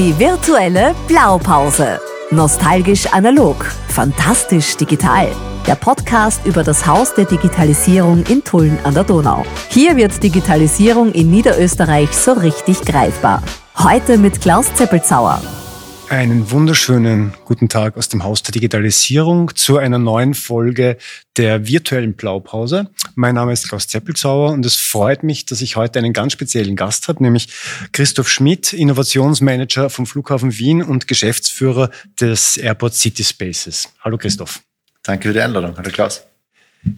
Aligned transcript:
Die 0.00 0.18
virtuelle 0.18 0.94
Blaupause. 1.08 2.00
Nostalgisch 2.30 3.04
analog, 3.12 3.66
fantastisch 3.88 4.74
digital. 4.78 5.28
Der 5.66 5.74
Podcast 5.74 6.40
über 6.46 6.64
das 6.64 6.86
Haus 6.86 7.12
der 7.12 7.26
Digitalisierung 7.26 8.24
in 8.30 8.42
Tulln 8.42 8.78
an 8.84 8.94
der 8.94 9.04
Donau. 9.04 9.44
Hier 9.68 9.98
wird 9.98 10.22
Digitalisierung 10.22 11.12
in 11.12 11.30
Niederösterreich 11.30 12.16
so 12.16 12.32
richtig 12.32 12.80
greifbar. 12.80 13.42
Heute 13.76 14.16
mit 14.16 14.40
Klaus 14.40 14.72
Zeppelzauer. 14.72 15.42
Einen 16.10 16.50
wunderschönen 16.50 17.34
guten 17.44 17.68
Tag 17.68 17.96
aus 17.96 18.08
dem 18.08 18.24
Haus 18.24 18.42
der 18.42 18.50
Digitalisierung 18.50 19.54
zu 19.54 19.78
einer 19.78 20.00
neuen 20.00 20.34
Folge 20.34 20.96
der 21.36 21.68
virtuellen 21.68 22.14
Blaupause. 22.14 22.90
Mein 23.14 23.36
Name 23.36 23.52
ist 23.52 23.68
Klaus 23.68 23.86
Zeppelzauer 23.86 24.50
und 24.50 24.66
es 24.66 24.74
freut 24.74 25.22
mich, 25.22 25.46
dass 25.46 25.60
ich 25.60 25.76
heute 25.76 26.00
einen 26.00 26.12
ganz 26.12 26.32
speziellen 26.32 26.74
Gast 26.74 27.06
habe, 27.06 27.22
nämlich 27.22 27.50
Christoph 27.92 28.28
Schmidt, 28.28 28.72
Innovationsmanager 28.72 29.88
vom 29.88 30.04
Flughafen 30.04 30.58
Wien 30.58 30.82
und 30.82 31.06
Geschäftsführer 31.06 31.90
des 32.20 32.56
Airport 32.56 32.94
City 32.94 33.22
Spaces. 33.22 33.88
Hallo 34.00 34.18
Christoph. 34.18 34.62
Danke 35.04 35.28
für 35.28 35.34
die 35.34 35.40
Einladung. 35.40 35.76
Hallo 35.76 35.90
Klaus. 35.90 36.24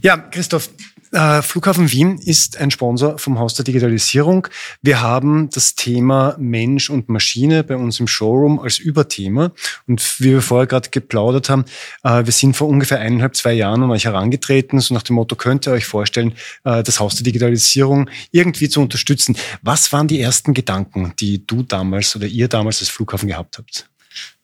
Ja, 0.01 0.17
Christoph, 0.17 0.71
äh, 1.13 1.43
Flughafen 1.43 1.93
Wien 1.93 2.19
ist 2.19 2.57
ein 2.57 2.71
Sponsor 2.71 3.19
vom 3.19 3.39
Haus 3.39 3.55
der 3.55 3.65
Digitalisierung. 3.65 4.49
Wir 4.81 5.01
haben 5.01 5.51
das 5.51 5.75
Thema 5.75 6.37
Mensch 6.39 6.91
und 6.91 7.09
Maschine 7.09 7.65
bei 7.65 7.77
uns 7.77 8.01
im 8.01 8.09
Showroom 8.09 8.59
als 8.59 8.79
Überthema. 8.79 9.53
Und 9.87 10.21
wie 10.21 10.33
wir 10.33 10.43
vorher 10.43 10.67
gerade 10.67 10.91
geplaudert 10.91 11.51
haben, 11.51 11.65
äh, 12.03 12.25
wir 12.25 12.33
sind 12.33 12.57
vor 12.57 12.69
ungefähr 12.69 13.01
eineinhalb, 13.01 13.37
zwei 13.37 13.53
Jahren 13.53 13.83
an 13.83 13.91
euch 13.91 14.07
herangetreten, 14.07 14.81
so 14.81 14.95
nach 14.95 15.03
dem 15.03 15.17
Motto, 15.17 15.37
könnt 15.37 15.67
ihr 15.67 15.73
euch 15.73 15.87
vorstellen, 15.87 16.35
äh, 16.65 16.83
das 16.83 16.99
Haus 16.99 17.15
der 17.15 17.25
Digitalisierung 17.25 18.09
irgendwie 18.31 18.69
zu 18.69 18.81
unterstützen. 18.81 19.37
Was 19.63 19.93
waren 19.93 20.09
die 20.09 20.21
ersten 20.21 20.55
Gedanken, 20.55 21.13
die 21.21 21.47
du 21.47 21.63
damals 21.63 22.17
oder 22.17 22.27
ihr 22.27 22.49
damals 22.49 22.81
als 22.81 22.89
Flughafen 22.89 23.29
gehabt 23.29 23.59
habt? 23.59 23.92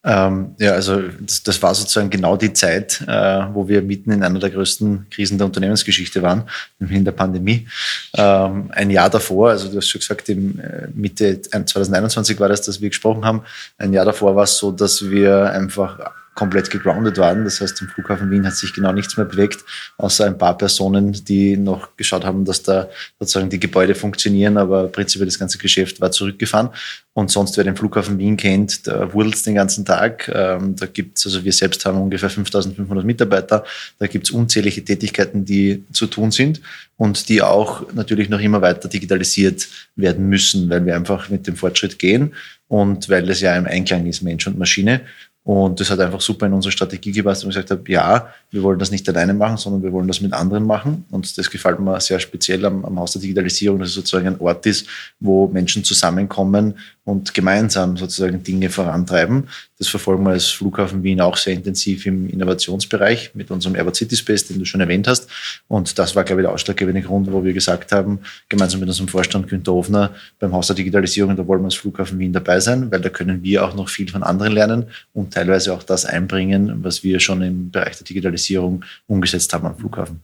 Ähm, 0.05 0.55
ja, 0.59 0.73
also 0.73 1.03
das, 1.21 1.43
das, 1.43 1.63
war 1.63 1.75
sozusagen 1.75 2.09
genau 2.09 2.37
die 2.37 2.53
Zeit, 2.53 3.03
äh, 3.07 3.43
wo 3.53 3.69
wir 3.69 3.83
mitten 3.83 4.13
in 4.13 4.23
einer 4.23 4.39
der 4.39 4.51
größten 4.51 5.07
Krisen 5.11 5.39
der 5.39 5.47
Unternehmensgeschichte 5.47 6.23
waren, 6.23 6.45
in 6.79 7.05
der 7.05 7.13
Pandemie. 7.13 7.67
Ähm, 8.15 8.71
ein 8.73 8.91
Jahr 8.91 9.11
davor, 9.11 9.51
also 9.51 9.69
du 9.69 9.77
hast 9.77 9.89
schon 9.89 10.01
gesagt, 10.01 10.29
im 10.29 10.61
äh, 10.61 10.89
Mitte 10.95 11.41
2021 11.43 12.39
war 12.39 12.49
das, 12.49 12.63
dass 12.63 12.81
wir 12.81 12.89
gesprochen 12.89 13.25
haben. 13.25 13.43
Ein 13.77 13.93
Jahr 13.93 14.05
davor 14.05 14.37
war 14.37 14.45
es 14.45 14.57
so, 14.57 14.71
dass 14.71 15.11
wir 15.11 15.51
einfach 15.51 15.99
komplett 16.39 16.71
gegroundet 16.71 17.19
waren. 17.19 17.45
Das 17.45 17.61
heißt, 17.61 17.81
im 17.83 17.89
Flughafen 17.89 18.31
Wien 18.31 18.47
hat 18.47 18.55
sich 18.55 18.73
genau 18.73 18.93
nichts 18.93 19.17
mehr 19.17 19.27
bewegt, 19.27 19.65
außer 19.97 20.25
ein 20.25 20.39
paar 20.39 20.57
Personen, 20.57 21.13
die 21.13 21.57
noch 21.57 21.97
geschaut 21.97 22.25
haben, 22.25 22.45
dass 22.45 22.63
da 22.63 22.89
sozusagen 23.19 23.51
die 23.51 23.59
Gebäude 23.59 23.97
funktionieren, 23.97 24.57
aber 24.57 24.87
prinzipiell 24.87 25.27
das 25.27 25.41
ganze 25.41 25.59
Geschäft 25.59 26.01
war 26.01 26.13
zurückgefahren. 26.13 26.71
Und 27.13 27.33
sonst, 27.33 27.57
wer 27.57 27.65
den 27.65 27.75
Flughafen 27.75 28.19
Wien 28.19 28.37
kennt, 28.37 28.87
da 28.87 29.13
wurdelt 29.13 29.45
den 29.45 29.57
ganzen 29.57 29.85
Tag. 29.85 30.31
Ähm, 30.33 30.77
da 30.77 30.87
gibt's 30.87 31.27
also 31.27 31.43
wir 31.43 31.53
selbst 31.53 31.85
haben 31.85 32.01
ungefähr 32.01 32.31
5500 32.31 33.05
Mitarbeiter. 33.05 33.65
Da 33.99 34.07
gibt's 34.07 34.31
unzählige 34.31 34.85
Tätigkeiten, 34.85 35.45
die 35.45 35.83
zu 35.93 36.07
tun 36.07 36.31
sind 36.31 36.61
und 36.97 37.29
die 37.29 37.43
auch 37.43 37.93
natürlich 37.95 38.29
noch 38.29 38.39
immer 38.39 38.63
weiter 38.63 38.89
digitalisiert 38.89 39.67
werden 39.97 40.29
müssen, 40.29 40.71
weil 40.71 40.87
wir 40.87 40.95
einfach 40.95 41.29
mit 41.31 41.49
dem 41.49 41.57
Fortschritt 41.57 41.99
gehen 41.99 42.33
und 42.69 43.09
weil 43.09 43.29
es 43.31 43.41
ja 43.41 43.57
im 43.57 43.67
Einklang 43.67 44.07
ist, 44.07 44.23
Mensch 44.23 44.47
und 44.47 44.59
Maschine. 44.59 45.01
Und 45.49 45.81
das 45.81 45.89
hat 45.89 45.99
einfach 45.99 46.21
super 46.21 46.45
in 46.45 46.53
unsere 46.53 46.71
Strategie 46.71 47.11
gepasst 47.11 47.43
und 47.43 47.49
gesagt 47.49 47.71
habe, 47.71 47.83
ja, 47.91 48.29
wir 48.51 48.63
wollen 48.63 48.79
das 48.79 48.91
nicht 48.91 49.09
alleine 49.09 49.33
machen, 49.33 49.57
sondern 49.57 49.83
wir 49.83 49.91
wollen 49.91 50.07
das 50.07 50.21
mit 50.21 50.35
anderen 50.35 50.67
machen. 50.67 51.07
Und 51.11 51.39
das 51.39 51.49
gefällt 51.49 51.81
mir 51.81 51.99
sehr 52.03 52.21
speziell 52.21 52.67
am, 52.67 52.85
am 52.85 53.01
Haus 53.01 53.13
der 53.13 53.23
Digitalisierung, 53.23 53.79
dass 53.79 53.89
es 53.89 53.95
sozusagen 53.95 54.27
ein 54.27 54.41
Ort 54.41 54.67
ist, 54.67 54.87
wo 55.21 55.49
Menschen 55.49 55.85
zusammenkommen 55.85 56.75
und 57.05 57.33
gemeinsam 57.33 57.97
sozusagen 57.97 58.43
Dinge 58.43 58.69
vorantreiben. 58.69 59.49
Das 59.79 59.89
verfolgen 59.89 60.25
wir 60.25 60.31
als 60.31 60.47
Flughafen 60.47 61.05
Wien 61.05 61.21
auch 61.21 61.37
sehr 61.37 61.55
intensiv 61.55 62.05
im 62.07 62.29
Innovationsbereich 62.29 63.31
mit 63.35 63.51
unserem 63.53 63.77
Airport 63.77 63.95
City 63.95 64.17
Space, 64.17 64.49
den 64.49 64.59
du 64.59 64.65
schon 64.65 64.81
erwähnt 64.81 65.07
hast. 65.07 65.29
Und 65.69 65.99
das 65.99 66.17
war, 66.17 66.25
glaube 66.25 66.43
ich, 66.43 66.47
der 66.47 66.53
ausschlaggebende 66.53 67.03
Grund, 67.03 67.31
wo 67.31 67.45
wir 67.45 67.53
gesagt 67.53 67.93
haben, 67.93 68.19
gemeinsam 68.49 68.81
mit 68.81 68.89
unserem 68.89 69.07
Vorstand 69.07 69.47
Günter 69.47 69.73
Hofner 69.73 70.15
beim 70.41 70.53
Haus 70.53 70.67
der 70.67 70.77
Digitalisierung, 70.77 71.37
da 71.37 71.47
wollen 71.47 71.61
wir 71.61 71.67
als 71.67 71.77
Flughafen 71.77 72.19
Wien 72.19 72.33
dabei 72.33 72.59
sein, 72.59 72.91
weil 72.91 73.01
da 73.01 73.09
können 73.09 73.43
wir 73.45 73.65
auch 73.65 73.75
noch 73.75 73.89
viel 73.89 74.11
von 74.11 74.25
anderen 74.25 74.53
lernen 74.53 74.87
und 75.13 75.33
teilweise 75.33 75.73
auch 75.73 75.85
das 75.85 76.05
einbringen, 76.05 76.83
was 76.83 77.05
wir 77.05 77.21
schon 77.21 77.43
im 77.43 77.71
Bereich 77.71 77.97
der 77.99 78.05
Digitalisierung 78.05 78.85
umgesetzt 79.07 79.53
haben 79.53 79.67
am 79.67 79.77
Flughafen. 79.77 80.21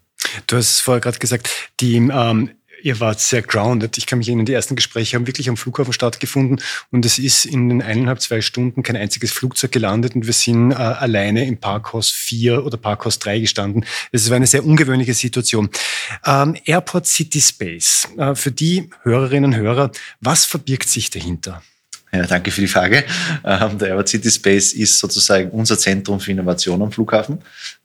Du 0.49 0.57
hast 0.57 0.71
es 0.71 0.81
vorher 0.81 1.01
gerade 1.01 1.19
gesagt, 1.19 1.49
die 1.81 1.97
ähm, 1.97 2.51
ihr 2.85 3.01
wart 3.01 3.19
sehr 3.19 3.43
grounded. 3.43 3.97
Ich 3.97 4.07
kann 4.07 4.19
mich 4.19 4.29
erinnern, 4.29 4.45
die 4.45 4.53
ersten 4.53 4.77
Gespräche 4.77 5.17
haben 5.17 5.27
wirklich 5.27 5.49
am 5.49 5.57
Flughafen 5.57 5.93
stattgefunden 5.93 6.61
und 6.91 7.07
es 7.07 7.19
ist 7.19 7.47
in 7.47 7.69
den 7.71 7.83
eineinhalb, 7.83 8.21
zwei 8.21 8.43
Stunden 8.43 8.83
kein 8.83 8.97
einziges 8.97 9.33
Flugzeug 9.33 9.73
gelandet 9.73 10.15
und 10.15 10.27
wir 10.27 10.35
sind 10.35 10.73
äh, 10.73 10.75
alleine 10.75 11.47
im 11.47 11.57
Parkhaus 11.57 12.11
4 12.11 12.65
oder 12.65 12.77
Parkhaus 12.77 13.19
3 13.19 13.41
gestanden. 13.41 13.87
Es 14.13 14.29
war 14.29 14.37
eine 14.37 14.47
sehr 14.47 14.65
ungewöhnliche 14.65 15.15
Situation. 15.15 15.71
Ähm, 16.27 16.57
Airport 16.67 17.07
City 17.07 17.41
Space. 17.41 18.07
Äh, 18.19 18.35
für 18.35 18.53
die 18.53 18.91
Hörerinnen 19.03 19.55
und 19.55 19.57
Hörer, 19.57 19.91
was 20.21 20.45
verbirgt 20.45 20.89
sich 20.89 21.09
dahinter? 21.09 21.63
Ja, 22.15 22.27
danke 22.27 22.53
für 22.53 22.61
die 22.61 22.69
Frage. 22.69 23.03
Ähm, 23.45 23.79
der 23.79 23.89
Airport 23.89 24.09
City 24.09 24.31
Space 24.31 24.73
ist 24.73 25.01
sozusagen 25.01 25.51
unser 25.51 25.77
Zentrum 25.77 26.21
für 26.21 26.31
Innovation 26.31 26.81
am 26.81 26.93
Flughafen, 26.93 27.39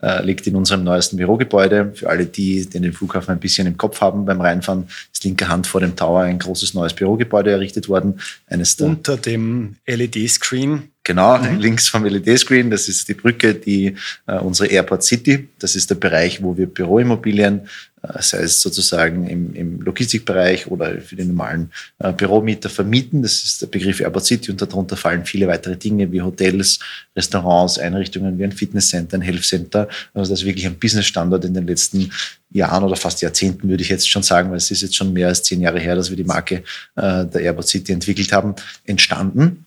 äh, 0.03 0.23
liegt 0.23 0.45
in 0.45 0.55
unserem 0.55 0.83
neuesten 0.83 1.17
Bürogebäude. 1.17 1.93
Für 1.95 2.09
alle 2.09 2.27
die, 2.27 2.67
die 2.67 2.79
den 2.79 2.93
Flughafen 2.93 3.31
ein 3.31 3.39
bisschen 3.39 3.65
im 3.65 3.75
Kopf 3.75 4.01
haben 4.01 4.25
beim 4.25 4.39
Reinfahren, 4.39 4.87
ist 5.11 5.23
linke 5.23 5.47
Hand 5.47 5.65
vor 5.65 5.81
dem 5.81 5.95
Tower 5.95 6.21
ein 6.21 6.37
großes 6.37 6.75
neues 6.75 6.93
Bürogebäude 6.93 7.49
errichtet 7.49 7.89
worden. 7.89 8.19
Eines 8.47 8.75
Unter 8.75 9.17
dem 9.17 9.77
LED-Screen 9.87 10.83
Genau, 11.09 11.39
mhm. 11.39 11.57
links 11.57 11.87
vom 11.87 12.05
LED-Screen, 12.05 12.69
das 12.69 12.87
ist 12.87 13.09
die 13.09 13.15
Brücke, 13.15 13.55
die 13.55 13.95
äh, 14.27 14.37
unsere 14.37 14.69
Airport 14.69 15.03
City, 15.03 15.49
das 15.57 15.75
ist 15.75 15.89
der 15.89 15.95
Bereich, 15.95 16.43
wo 16.43 16.55
wir 16.55 16.67
Büroimmobilien, 16.67 17.61
äh, 18.03 18.21
sei 18.21 18.43
es 18.43 18.61
sozusagen 18.61 19.27
im, 19.27 19.55
im 19.55 19.81
Logistikbereich 19.81 20.67
oder 20.67 21.01
für 21.01 21.15
den 21.15 21.29
normalen 21.29 21.71
äh, 21.97 22.13
Büromieter 22.13 22.69
vermieten. 22.69 23.23
Das 23.23 23.43
ist 23.43 23.59
der 23.59 23.65
Begriff 23.65 24.01
Airport 24.01 24.27
City 24.27 24.51
und 24.51 24.61
darunter 24.61 24.95
fallen 24.95 25.25
viele 25.25 25.47
weitere 25.47 25.77
Dinge 25.77 26.11
wie 26.11 26.21
Hotels, 26.21 26.77
Restaurants, 27.15 27.79
Einrichtungen 27.79 28.37
wie 28.37 28.43
ein 28.43 28.51
Fitnesscenter, 28.51 29.17
ein 29.17 29.23
Health 29.23 29.45
Center. 29.45 29.87
Also 30.13 30.31
das 30.31 30.41
ist 30.41 30.45
wirklich 30.45 30.67
ein 30.67 30.77
Business-Standort 30.77 31.43
in 31.43 31.55
den 31.55 31.65
letzten 31.65 32.11
Jahren 32.51 32.83
oder 32.83 32.95
fast 32.95 33.23
Jahrzehnten, 33.23 33.67
würde 33.67 33.81
ich 33.81 33.89
jetzt 33.89 34.07
schon 34.07 34.21
sagen, 34.21 34.51
weil 34.51 34.57
es 34.57 34.69
ist 34.69 34.83
jetzt 34.83 34.95
schon 34.95 35.11
mehr 35.11 35.29
als 35.29 35.41
zehn 35.41 35.59
Jahre 35.59 35.79
her, 35.79 35.95
dass 35.95 36.11
wir 36.11 36.17
die 36.17 36.23
Marke 36.23 36.57
äh, 36.97 37.25
der 37.25 37.41
Airport 37.41 37.67
City 37.67 37.93
entwickelt 37.93 38.31
haben, 38.31 38.53
entstanden. 38.85 39.65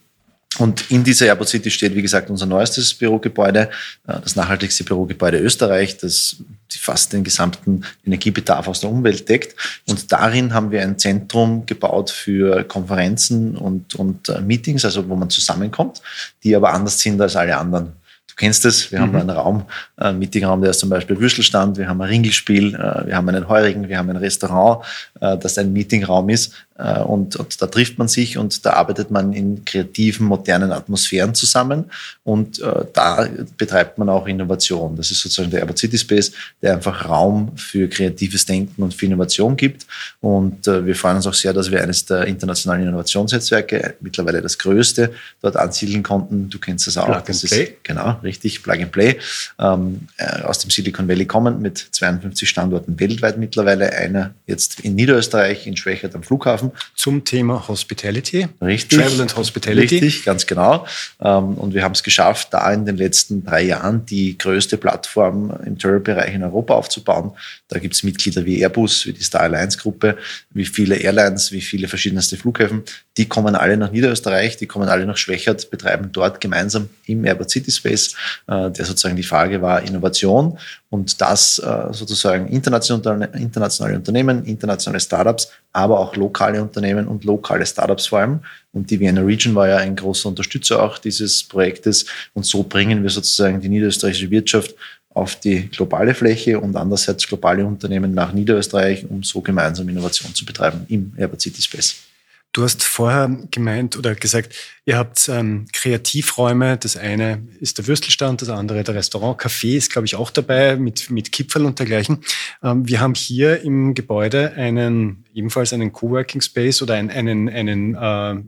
Und 0.59 0.91
in 0.91 1.03
dieser 1.03 1.27
Airport 1.27 1.49
City 1.49 1.71
steht, 1.71 1.95
wie 1.95 2.03
gesagt, 2.03 2.29
unser 2.29 2.47
neuestes 2.47 2.93
Bürogebäude, 2.95 3.71
äh, 4.07 4.21
das 4.21 4.37
nachhaltigste 4.37 4.85
Bürogebäude 4.85 5.39
Österreich, 5.39 5.97
das 5.99 6.37
fast 6.69 7.13
den 7.13 7.25
gesamten 7.25 7.85
Energiebedarf 8.05 8.69
aus 8.69 8.81
der 8.81 8.91
Umwelt 8.91 9.29
deckt. 9.29 9.55
Und 9.89 10.11
darin 10.11 10.53
haben 10.53 10.71
wir 10.71 10.83
ein 10.83 10.99
Zentrum 10.99 11.65
gebaut 11.67 12.11
für 12.11 12.65
Konferenzen 12.65 13.57
und, 13.57 13.95
und 13.95 14.29
äh, 14.29 14.41
Meetings, 14.41 14.85
also 14.85 15.09
wo 15.09 15.17
man 15.17 15.31
zusammenkommt, 15.31 16.03
die 16.45 16.55
aber 16.55 16.73
anders 16.73 16.99
sind 16.99 17.21
als 17.21 17.37
alle 17.37 17.57
anderen 17.57 17.93
Du 18.33 18.37
kennst 18.37 18.65
es, 18.65 18.91
wir 18.91 18.99
mhm. 18.99 19.03
haben 19.03 19.17
einen 19.17 19.31
Raum, 19.31 19.63
einen 19.95 20.19
Meetingraum, 20.19 20.63
der 20.63 20.71
ist 20.71 20.79
zum 20.79 20.89
Beispiel 20.89 21.21
Würstelstand, 21.21 21.77
wir 21.77 21.87
haben 21.87 22.01
ein 22.01 22.09
Ringelspiel, 22.09 22.75
äh, 22.75 23.07
wir 23.07 23.15
haben 23.15 23.29
einen 23.29 23.47
Heurigen, 23.47 23.91
wir 23.91 23.99
haben 23.99 24.09
ein 24.09 24.17
Restaurant, 24.17 24.87
äh, 25.21 25.37
das 25.37 25.59
ein 25.59 25.71
Meetingraum 25.75 26.31
ist. 26.31 26.55
Äh, 26.83 27.01
und, 27.01 27.37
und 27.37 27.63
da 27.63 27.67
trifft 27.67 27.99
man 27.99 28.09
sich 28.09 28.37
und 28.37 28.67
da 28.67 28.73
arbeitet 28.73 29.11
man 29.11 29.33
in 29.33 29.65
kreativen, 29.65 30.27
modernen 30.27 30.73
Atmosphären 30.73 31.35
zusammen 31.35 31.91
und 32.25 32.61
äh, 32.61 32.85
da 32.93 33.29
betreibt 33.57 33.99
man 33.99 34.09
auch 34.09 34.27
Innovation. 34.27 34.97
Das 34.97 35.11
ist 35.11 35.21
sozusagen 35.21 35.51
der 35.51 35.61
Airport 35.61 35.79
City 35.79 35.97
Space, 35.97 36.33
der 36.61 36.75
einfach 36.75 37.09
Raum 37.09 37.57
für 37.57 37.89
kreatives 37.89 38.47
Denken 38.47 38.83
und 38.83 38.95
für 38.95 39.07
Innovation 39.07 39.57
gibt. 39.57 39.87
Und 40.21 40.67
äh, 40.67 40.85
wir 40.85 40.97
freuen 40.97 41.17
uns 41.17 41.27
auch 41.27 41.35
sehr, 41.35 41.53
dass 41.53 41.71
wir 41.71 41.83
eines 41.83 42.05
der 42.05 42.25
internationalen 42.25 42.89
Innovationsnetzwerke, 42.89 43.95
mittlerweile 44.01 44.43
das 44.43 44.59
größte, 44.59 45.13
dort 45.41 45.57
ansiedeln 45.57 46.03
konnten. 46.03 46.51
Du 46.51 46.59
kennst 46.59 46.87
das 46.89 46.97
auch. 46.97 47.07
Plug 47.07 47.23
das 47.27 47.45
ist, 47.45 47.53
Play. 47.53 47.77
Genau, 47.85 48.19
richtig, 48.23 48.63
Plug 48.63 48.75
and 48.75 48.93
Play. 48.93 49.19
Ähm, 49.59 50.09
äh, 50.17 50.43
aus 50.43 50.59
dem 50.59 50.71
Silicon 50.71 51.09
Valley 51.09 51.27
kommen 51.27 51.63
mit 51.63 51.79
52 51.79 52.49
Standorten 52.49 52.99
weltweit 52.99 53.39
mittlerweile. 53.39 53.93
Einer 53.93 54.35
jetzt 54.47 54.81
in 54.81 54.97
Niederösterreich, 54.97 55.67
in 55.67 55.77
Schwächert 55.77 56.15
am 56.15 56.23
Flughafen 56.23 56.72
zum 56.95 57.25
Thema 57.25 57.67
Hospitality. 57.69 58.49
Richtig. 58.61 58.99
Travel 58.99 59.21
and 59.21 59.37
Hospitality. 59.37 59.99
Richtig, 59.99 60.25
ganz 60.25 60.47
genau. 60.47 60.87
Ähm, 61.21 61.55
und 61.55 61.75
wir 61.75 61.83
haben 61.83 61.93
es 61.93 62.03
geschafft, 62.03 62.49
da 62.53 62.73
in 62.73 62.85
den 62.87 62.97
letzten 62.97 63.45
drei 63.45 63.63
Jahren 63.63 64.07
die 64.07 64.37
größte 64.39 64.77
Plattform 64.77 65.53
im 65.65 65.79
Travel-Bereich 65.79 66.35
in 66.35 66.43
Europa 66.43 66.75
aufzubauen. 66.75 67.33
Da 67.69 67.79
gibt 67.79 67.95
es 67.95 68.03
Mitglieder 68.03 68.45
wie 68.45 68.61
Airbus, 68.61 69.07
wie 69.07 69.13
die 69.13 69.23
Star 69.23 69.43
Alliance 69.43 69.79
Gruppe, 69.79 70.17
wie 70.51 70.67
viele 70.67 70.97
Airlines, 70.97 71.53
wie 71.53 71.61
viele 71.61 71.89
verschiedenste 71.89 72.37
Flughäfen. 72.37 72.83
Die 73.17 73.27
kommen 73.27 73.55
alle 73.57 73.77
nach 73.77 73.91
Niederösterreich, 73.91 74.57
die 74.57 74.67
kommen 74.67 74.89
alle 74.89 75.07
nach 75.07 75.17
Schwächert, 75.17 75.71
betreiben 75.71 76.11
dort 76.13 76.41
gemeinsam 76.41 76.89
im 77.07 77.25
Airport 77.25 77.51
City 77.51 77.71
Space, 77.71 78.15
äh, 78.47 78.71
der 78.71 78.85
sozusagen 78.85 79.17
die 79.17 79.23
Frage 79.23 79.61
war 79.61 79.83
Innovation 79.83 80.59
und 80.93 81.21
das 81.21 81.59
äh, 81.59 81.93
sozusagen 81.93 82.49
internationale, 82.49 83.31
internationale 83.35 83.97
Unternehmen, 83.97 84.45
internationale 84.45 85.01
Startups, 85.01 85.51
aber 85.73 85.99
auch 85.99 86.17
lokale 86.17 86.62
Unternehmen 86.63 87.07
und 87.07 87.25
lokale 87.25 87.67
Startups 87.67 88.07
vor 88.07 88.21
allem. 88.21 88.41
Und 88.73 88.91
die 88.91 89.01
Vienna 89.01 89.23
Region 89.23 89.55
war 89.55 89.69
ja 89.69 89.77
ein 89.79 89.97
großer 89.97 90.29
Unterstützer 90.29 90.83
auch 90.83 90.99
dieses 90.99 91.45
Projektes. 91.45 92.07
Und 92.35 92.47
so 92.47 92.63
bringen 92.63 93.03
wir 93.03 93.11
sozusagen 93.11 93.61
die 93.61 93.69
niederösterreichische 93.69 94.31
Wirtschaft 94.31 94.75
auf 95.11 95.37
die 95.37 95.69
globale 95.69 96.15
Fläche 96.15 96.59
und 96.59 96.75
andererseits 96.77 97.27
globale 97.27 97.67
Unternehmen 97.67 98.15
nach 98.15 98.33
Niederösterreich, 98.33 99.05
um 99.09 99.23
so 99.23 99.41
gemeinsam 99.41 99.89
Innovation 99.89 100.35
zu 100.35 100.47
betreiben 100.47 100.87
im 100.89 101.13
Herbert 101.17 101.41
City 101.41 101.61
Space. 101.61 102.12
Du 102.55 102.63
hast 102.63 102.85
vorher 102.85 103.35
gemeint 103.51 103.97
oder 103.97 104.15
gesagt, 104.15 104.55
ihr 104.85 104.99
habt 104.99 105.27
ähm, 105.31 105.67
Kreativräume. 105.73 106.77
Das 106.77 106.99
eine 106.99 107.49
ist 107.61 107.79
der 107.79 107.87
Würstelstand, 107.87 108.43
das 108.43 108.51
andere 108.51 108.85
der 108.85 108.95
Restaurant. 108.95 109.41
Café 109.41 109.75
ist, 109.79 109.91
glaube 109.91 110.05
ich, 110.05 110.17
auch 110.17 110.31
dabei 110.31 110.77
mit, 110.77 111.09
mit 111.09 111.33
Kipferl 111.33 111.65
und 111.65 111.79
dergleichen. 111.79 112.23
Ähm, 112.63 112.87
wir 112.87 113.01
haben 113.01 113.15
hier 113.15 113.63
im 113.63 113.95
Gebäude 113.95 114.53
einen, 114.53 115.25
ebenfalls 115.33 115.73
einen 115.73 115.95
Coworking 115.95 116.43
Space 116.43 116.83
oder 116.83 116.95
einen, 116.95 117.11
einen, 117.11 117.49
einen 117.49 117.95
äh, 117.95 118.43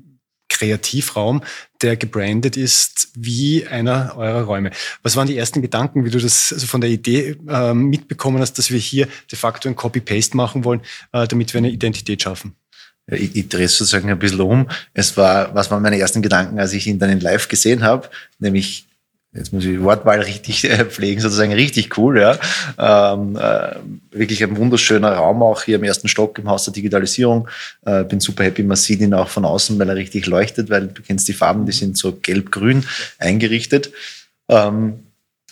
Kreativraum, 0.50 1.42
der 1.80 1.96
gebrandet 1.96 2.58
ist 2.58 3.08
wie 3.14 3.66
einer 3.66 4.14
eurer 4.18 4.42
Räume. 4.42 4.70
Was 5.02 5.16
waren 5.16 5.26
die 5.26 5.36
ersten 5.38 5.62
Gedanken, 5.62 6.04
wie 6.04 6.10
du 6.10 6.18
das 6.18 6.52
also 6.52 6.66
von 6.66 6.82
der 6.82 6.90
Idee 6.90 7.36
äh, 7.48 7.72
mitbekommen 7.72 8.38
hast, 8.40 8.58
dass 8.58 8.70
wir 8.70 8.78
hier 8.78 9.08
de 9.32 9.38
facto 9.38 9.66
ein 9.66 9.76
Copy-Paste 9.76 10.36
machen 10.36 10.64
wollen, 10.64 10.82
äh, 11.12 11.26
damit 11.26 11.54
wir 11.54 11.58
eine 11.58 11.70
Identität 11.70 12.22
schaffen? 12.22 12.54
Ich, 13.06 13.36
ich 13.36 13.48
drehe 13.48 13.68
sozusagen 13.68 14.10
ein 14.10 14.18
bisschen 14.18 14.40
um. 14.40 14.68
Es 14.92 15.16
war, 15.16 15.54
was 15.54 15.70
waren 15.70 15.82
meine 15.82 15.98
ersten 15.98 16.22
Gedanken, 16.22 16.58
als 16.58 16.72
ich 16.72 16.86
ihn 16.86 16.98
dann 16.98 17.10
in 17.10 17.20
live 17.20 17.48
gesehen 17.48 17.82
habe, 17.82 18.08
nämlich 18.38 18.86
jetzt 19.34 19.52
muss 19.52 19.64
ich 19.64 19.80
Wortwahl 19.82 20.20
richtig 20.20 20.64
äh, 20.70 20.84
pflegen, 20.84 21.20
sozusagen 21.20 21.52
richtig 21.52 21.98
cool, 21.98 22.20
ja. 22.20 22.38
Ähm, 22.78 23.36
äh, 23.36 23.76
wirklich 24.12 24.42
ein 24.42 24.56
wunderschöner 24.56 25.12
Raum 25.12 25.42
auch 25.42 25.62
hier 25.62 25.76
im 25.76 25.84
ersten 25.84 26.08
Stock 26.08 26.38
im 26.38 26.48
Haus 26.48 26.64
der 26.64 26.72
Digitalisierung. 26.72 27.48
Äh, 27.84 28.04
bin 28.04 28.20
super 28.20 28.44
happy, 28.44 28.62
man 28.62 28.76
sieht 28.76 29.00
ihn 29.00 29.14
auch 29.14 29.28
von 29.28 29.44
außen, 29.44 29.78
weil 29.78 29.88
er 29.88 29.96
richtig 29.96 30.26
leuchtet, 30.26 30.70
weil 30.70 30.86
du 30.86 31.02
kennst 31.02 31.28
die 31.28 31.32
Farben, 31.32 31.66
die 31.66 31.72
sind 31.72 31.98
so 31.98 32.12
gelb-grün 32.12 32.84
eingerichtet. 33.18 33.92
Ähm, 34.48 35.03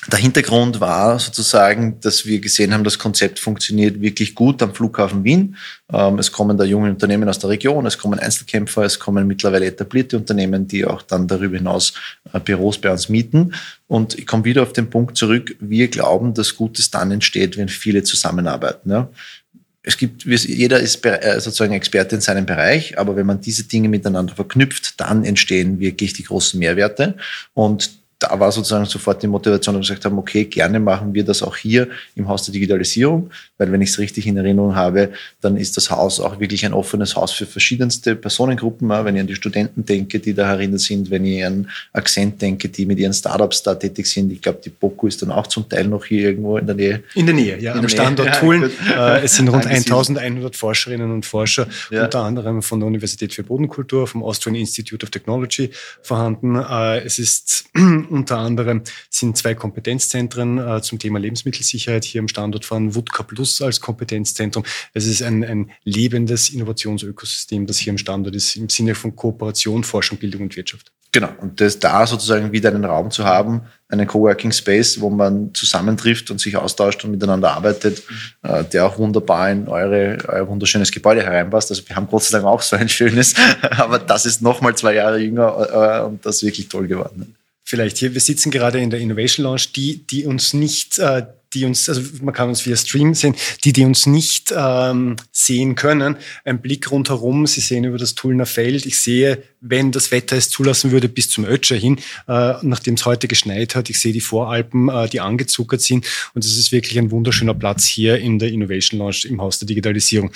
der 0.09 0.19
Hintergrund 0.19 0.81
war 0.81 1.19
sozusagen, 1.21 2.01
dass 2.01 2.27
wir 2.27 2.41
gesehen 2.41 2.75
haben, 2.75 2.83
das 2.83 2.99
Konzept 2.99 3.39
funktioniert 3.39 4.01
wirklich 4.01 4.35
gut 4.35 4.61
am 4.61 4.75
Flughafen 4.75 5.23
Wien. 5.23 5.57
Ähm, 5.93 6.19
es 6.19 6.33
kommen 6.33 6.57
da 6.57 6.65
junge 6.65 6.91
Unternehmen 6.91 7.29
aus 7.29 7.39
der 7.39 7.51
Region, 7.51 7.87
es 7.87 7.99
kommen 7.99 8.19
Einzelkämpfer, 8.19 8.83
es 8.83 8.99
kommen 8.99 9.29
mittlerweile 9.29 9.67
etablierte 9.67 10.17
Unternehmen, 10.17 10.67
die 10.67 10.85
auch 10.85 11.03
dann 11.03 11.29
darüber 11.29 11.57
hinaus 11.57 11.95
äh, 12.33 12.41
Büros 12.41 12.79
bei 12.79 12.91
uns 12.91 13.09
mieten. 13.09 13.55
Und 13.87 14.19
ich 14.19 14.27
komme 14.27 14.45
wieder 14.45 14.65
auf 14.65 14.73
den 14.73 14.91
Punkt 14.91 15.17
zurück, 15.17 15.55
wir 15.61 15.87
glauben, 15.87 16.35
dass 16.35 16.57
Gutes 16.57 16.91
dann 16.91 17.13
entsteht, 17.13 17.57
wenn 17.57 17.69
viele 17.69 18.03
zusammenarbeiten. 18.03 19.07
Es 19.85 19.97
gibt, 19.97 20.25
jeder 20.25 20.81
ist 20.81 21.07
äh, 21.07 21.41
sozusagen 21.41 21.75
Experte 21.75 22.17
in 22.17 22.21
seinem 22.21 22.47
Bereich, 22.47 22.99
aber 22.99 23.15
wenn 23.15 23.27
man 23.27 23.41
diese 23.41 23.65
Dinge 23.65 23.89
miteinander 23.89 24.35
verknüpft, 24.35 25.01
dann 25.01 25.25
entstehen 25.25 25.79
wirklich 25.79 26.13
die 26.13 26.25
großen 26.25 26.59
Mehrwerte. 26.59 27.17
Und 27.55 28.02
da 28.23 28.39
war 28.39 28.53
sozusagen 28.53 28.85
sofort 28.85 29.23
die 29.23 29.27
Motivation, 29.27 29.75
dass 29.75 29.89
wir 29.89 29.95
gesagt 29.97 30.05
haben, 30.05 30.19
okay, 30.19 30.45
gerne 30.45 30.79
machen 30.79 31.13
wir 31.13 31.25
das 31.25 31.43
auch 31.43 31.57
hier 31.57 31.89
im 32.15 32.29
Haus 32.29 32.45
der 32.45 32.53
Digitalisierung, 32.53 33.31
weil 33.59 33.73
wenn 33.73 33.83
ich 33.83 33.91
es 33.91 33.99
richtig 33.99 34.27
in 34.27 34.37
Erinnerung 34.37 34.77
habe, 34.77 35.11
dann 35.41 35.57
ist 35.57 35.77
das 35.77 35.91
Haus 35.91 36.21
auch 36.21 36.39
wirklich 36.39 36.65
ein 36.65 36.73
offenes 36.73 37.17
Haus 37.17 37.33
für 37.33 37.47
verschiedenste 37.47 38.15
Personengruppen. 38.15 38.89
Wenn 38.89 39.17
ich 39.17 39.21
an 39.21 39.27
die 39.27 39.35
Studenten 39.35 39.85
denke, 39.85 40.21
die 40.21 40.35
da 40.35 40.49
herinnen 40.49 40.79
sind, 40.79 41.11
wenn 41.11 41.25
ich 41.25 41.45
an 41.45 41.69
Accent 41.93 42.41
denke, 42.41 42.69
die 42.69 42.87
mit 42.87 42.99
ihren 42.99 43.13
Startups 43.13 43.63
da 43.63 43.75
tätig 43.75 44.07
sind. 44.07 44.31
Ich 44.31 44.41
glaube, 44.41 44.61
die 44.65 44.71
Boku 44.71 45.07
ist 45.07 45.23
dann 45.23 45.33
auch 45.33 45.47
zum 45.47 45.69
Teil 45.69 45.89
noch 45.89 46.05
hier 46.05 46.29
irgendwo 46.29 46.59
in 46.59 46.67
der 46.67 46.77
Nähe. 46.77 47.03
In 47.15 47.27
der 47.27 47.35
Nähe, 47.35 47.61
ja, 47.61 47.73
in 47.73 47.81
am 47.81 47.89
Standort 47.89 48.29
Nähe. 48.29 48.39
Tulln. 48.41 48.71
Ja, 48.89 49.17
äh, 49.17 49.25
es 49.25 49.37
sind 49.37 49.49
rund 49.49 49.67
1100 49.73 50.55
Forscherinnen 50.55 51.11
und 51.11 51.27
Forscher, 51.27 51.67
ja. 51.91 52.05
unter 52.05 52.23
anderem 52.23 52.63
von 52.63 52.79
der 52.79 52.87
Universität 52.87 53.35
für 53.35 53.43
Bodenkultur, 53.43 54.07
vom 54.07 54.23
Austrian 54.23 54.55
Institute 54.55 55.05
of 55.05 55.11
Technology 55.11 55.71
vorhanden. 56.03 56.57
Äh, 56.57 57.01
es 57.01 57.19
ist 57.19 57.65
unter 58.13 58.39
anderem 58.39 58.83
sind 59.11 59.37
zwei 59.37 59.55
Kompetenzzentren 59.55 60.59
äh, 60.59 60.83
zum 60.83 60.99
Thema 60.99 61.19
Lebensmittelsicherheit 61.19 62.05
hier 62.05 62.21
am 62.21 62.29
Standort 62.29 62.65
von 62.65 62.95
Wutka 62.95 63.23
Plus 63.23 63.61
als 63.63 63.81
Kompetenzzentrum. 63.81 64.65
Es 64.93 65.07
ist 65.07 65.23
ein, 65.23 65.43
ein 65.43 65.71
lebendes 65.85 66.51
Innovationsökosystem, 66.51 67.67
das 67.67 67.79
hier 67.79 67.93
am 67.93 67.99
Standort 67.99 68.37
ist, 68.37 68.57
im 68.57 68.69
Sinne 68.69 68.95
von 68.95 69.17
Kooperation, 69.17 69.83
Forschung, 69.83 70.19
Bildung 70.19 70.43
und 70.43 70.57
Wirtschaft. 70.57 70.93
Genau, 71.15 71.29
und 71.43 71.61
das 71.61 71.79
da 71.79 72.07
sozusagen 72.07 72.53
wieder 72.53 72.71
einen 72.71 72.87
Raum 72.87 73.11
zu 73.11 73.25
haben, 73.25 73.63
einen 73.89 74.07
Coworking 74.07 74.51
Space, 74.51 74.99
wo 74.99 75.11
man 75.11 75.53
zusammentrifft 75.53 76.31
und 76.31 76.41
sich 76.41 76.57
austauscht 76.57 77.05
und 77.05 77.11
miteinander 77.11 77.51
arbeitet, 77.51 78.03
äh, 78.43 78.65
der 78.65 78.87
auch 78.87 78.97
wunderbar 78.97 79.51
in 79.51 79.69
eure, 79.69 80.17
euer 80.27 80.49
wunderschönes 80.49 80.91
Gebäude 80.91 81.23
hereinpasst. 81.23 81.71
Also 81.71 81.87
wir 81.87 81.97
haben 81.97 82.07
Gott 82.07 82.23
sei 82.23 82.39
Dank 82.39 82.47
auch 82.47 82.63
so 82.63 82.77
ein 82.77 82.89
schönes, 82.89 83.35
aber 83.73 83.99
das 83.99 84.25
ist 84.25 84.41
nochmal 84.41 84.75
zwei 84.75 84.95
Jahre 84.95 85.19
jünger 85.19 86.01
äh, 86.01 86.07
und 86.07 86.25
das 86.25 86.37
ist 86.37 86.45
wirklich 86.45 86.69
toll 86.69 86.87
geworden 86.87 87.35
vielleicht 87.73 87.97
hier, 87.97 88.13
wir 88.13 88.21
sitzen 88.21 88.51
gerade 88.51 88.81
in 88.81 88.91
der 88.91 89.01
Innovation 89.01 89.45
Lounge, 89.45 89.63
die, 89.75 90.07
die 90.07 90.27
uns 90.27 90.53
nicht, 90.53 90.99
äh, 90.99 91.23
die 91.55 91.65
uns, 91.65 91.89
also 91.89 92.03
man 92.21 92.35
kann 92.35 92.51
uns 92.51 92.67
via 92.67 92.77
Stream 92.77 93.15
sehen, 93.15 93.35
die, 93.65 93.73
die 93.73 93.87
uns 93.87 94.05
nicht 94.05 94.53
ähm, 94.55 95.17
sehen 95.31 95.75
können. 95.75 96.19
Ein 96.45 96.61
Blick 96.61 96.91
rundherum, 96.91 97.47
Sie 97.47 97.63
sehen 97.63 97.85
über 97.85 97.97
das 97.97 98.15
Tullner 98.15 98.45
Feld. 98.45 98.85
Ich 98.85 99.01
sehe, 99.01 99.43
wenn 99.63 99.91
das 99.91 100.11
Wetter 100.11 100.37
es 100.37 100.51
zulassen 100.51 100.91
würde, 100.91 101.09
bis 101.09 101.31
zum 101.31 101.47
Ötscher 101.47 101.77
hin, 101.77 101.97
äh, 102.29 102.55
nachdem 102.61 102.93
es 102.93 103.07
heute 103.07 103.27
geschneit 103.27 103.75
hat. 103.75 103.89
Ich 103.89 103.99
sehe 103.99 104.13
die 104.13 104.21
Voralpen, 104.21 104.91
äh, 104.91 105.09
die 105.09 105.21
angezuckert 105.21 105.81
sind. 105.81 106.07
Und 106.35 106.45
es 106.45 106.59
ist 106.59 106.73
wirklich 106.73 106.99
ein 106.99 107.11
wunderschöner 107.11 107.55
Platz 107.55 107.87
hier 107.87 108.19
in 108.19 108.39
der 108.39 108.51
Innovation 108.51 108.99
Lounge 108.99 109.23
im 109.25 109.41
Haus 109.41 109.59
der 109.59 109.67
Digitalisierung. 109.67 110.31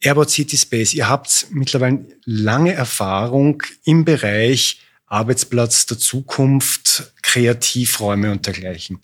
Airport 0.00 0.30
City 0.30 0.56
Space, 0.56 0.92
ihr 0.92 1.08
habt 1.08 1.46
mittlerweile 1.50 2.04
lange 2.24 2.72
Erfahrung 2.72 3.62
im 3.84 4.04
Bereich 4.04 4.80
Arbeitsplatz 5.10 5.86
der 5.86 5.98
Zukunft, 5.98 7.12
Kreativräume 7.22 8.30
und 8.30 8.46
dergleichen. 8.46 9.00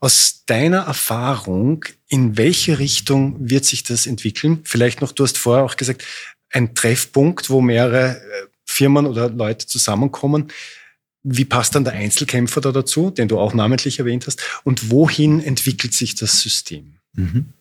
Aus 0.00 0.42
deiner 0.46 0.80
Erfahrung, 0.80 1.84
in 2.08 2.36
welche 2.36 2.80
Richtung 2.80 3.36
wird 3.38 3.64
sich 3.64 3.84
das 3.84 4.06
entwickeln? 4.06 4.60
Vielleicht 4.64 5.00
noch, 5.00 5.12
du 5.12 5.22
hast 5.22 5.38
vorher 5.38 5.64
auch 5.64 5.76
gesagt, 5.76 6.04
ein 6.50 6.74
Treffpunkt, 6.74 7.50
wo 7.50 7.60
mehrere 7.60 8.16
äh, 8.16 8.20
Firmen 8.66 9.06
oder 9.06 9.30
Leute 9.30 9.66
zusammenkommen. 9.66 10.48
Wie 11.22 11.44
passt 11.44 11.74
dann 11.74 11.84
der 11.84 11.94
Einzelkämpfer 11.94 12.60
da 12.60 12.72
dazu, 12.72 13.10
den 13.10 13.28
du 13.28 13.38
auch 13.38 13.54
namentlich 13.54 14.00
erwähnt 14.00 14.26
hast? 14.26 14.42
Und 14.64 14.90
wohin 14.90 15.40
entwickelt 15.40 15.94
sich 15.94 16.16
das 16.16 16.40
System? 16.40 16.96
Mhm. 17.12 17.52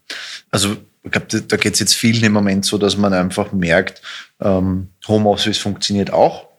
Also 0.50 0.78
ich 1.04 1.12
glaube, 1.12 1.42
da 1.42 1.58
geht 1.58 1.74
es 1.74 1.80
jetzt 1.80 1.94
vielen 1.94 2.24
im 2.24 2.34
Moment 2.34 2.66
so, 2.66 2.80
dass 2.80 2.98
man 2.98 3.14
einfach 3.14 3.52
merkt, 3.52 4.02
ähm, 4.42 4.90
Homeoffice 5.08 5.60
funktioniert 5.60 6.12
auch 6.12 6.53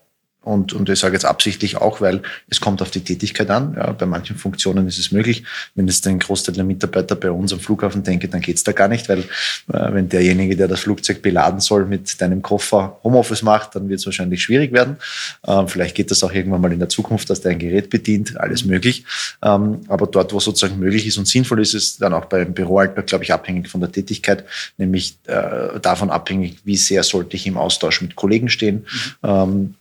und, 0.44 0.72
und 0.72 0.88
ich 0.88 0.98
sage 0.98 1.14
jetzt 1.14 1.24
absichtlich 1.24 1.76
auch, 1.76 2.00
weil 2.00 2.22
es 2.48 2.60
kommt 2.60 2.82
auf 2.82 2.90
die 2.90 3.00
Tätigkeit 3.00 3.50
an. 3.50 3.74
Ja, 3.76 3.92
bei 3.92 4.06
manchen 4.06 4.36
Funktionen 4.36 4.86
ist 4.86 4.98
es 4.98 5.10
möglich. 5.10 5.44
Wenn 5.74 5.88
es 5.88 6.00
den 6.00 6.18
Großteil 6.18 6.54
der 6.54 6.64
Mitarbeiter 6.64 7.16
bei 7.16 7.30
uns 7.30 7.52
am 7.52 7.60
Flughafen 7.60 8.02
denke, 8.02 8.28
dann 8.28 8.40
geht's 8.40 8.62
da 8.62 8.72
gar 8.72 8.88
nicht, 8.88 9.08
weil 9.08 9.20
äh, 9.20 9.24
wenn 9.68 10.08
derjenige, 10.08 10.56
der 10.56 10.68
das 10.68 10.80
Flugzeug 10.80 11.22
beladen 11.22 11.60
soll, 11.60 11.86
mit 11.86 12.20
deinem 12.20 12.42
Koffer 12.42 12.98
Homeoffice 13.02 13.42
macht, 13.42 13.74
dann 13.74 13.88
wird 13.88 14.00
es 14.00 14.06
wahrscheinlich 14.06 14.42
schwierig 14.42 14.72
werden. 14.72 14.96
Ähm, 15.46 15.66
vielleicht 15.68 15.94
geht 15.94 16.10
das 16.10 16.22
auch 16.22 16.32
irgendwann 16.32 16.60
mal 16.60 16.72
in 16.72 16.78
der 16.78 16.88
Zukunft, 16.88 17.30
dass 17.30 17.40
der 17.40 17.52
ein 17.52 17.58
Gerät 17.58 17.88
bedient, 17.88 18.38
alles 18.38 18.64
möglich. 18.64 19.04
Ähm, 19.42 19.80
aber 19.88 20.06
dort, 20.06 20.32
wo 20.32 20.40
sozusagen 20.40 20.78
möglich 20.78 21.06
ist 21.06 21.16
und 21.16 21.26
sinnvoll 21.26 21.60
ist, 21.60 21.74
ist 21.74 22.02
dann 22.02 22.12
auch 22.12 22.26
beim 22.26 22.52
Büroalltag, 22.52 23.06
glaube 23.06 23.24
ich, 23.24 23.32
abhängig 23.32 23.68
von 23.68 23.80
der 23.80 23.90
Tätigkeit, 23.90 24.44
nämlich 24.76 25.16
äh, 25.26 25.80
davon 25.80 26.10
abhängig, 26.10 26.58
wie 26.64 26.76
sehr 26.76 27.02
sollte 27.02 27.36
ich 27.36 27.46
im 27.46 27.56
Austausch 27.56 28.02
mit 28.02 28.14
Kollegen 28.14 28.48
stehen. 28.48 28.86
Mhm. 29.22 29.28
Ähm, 29.28 29.74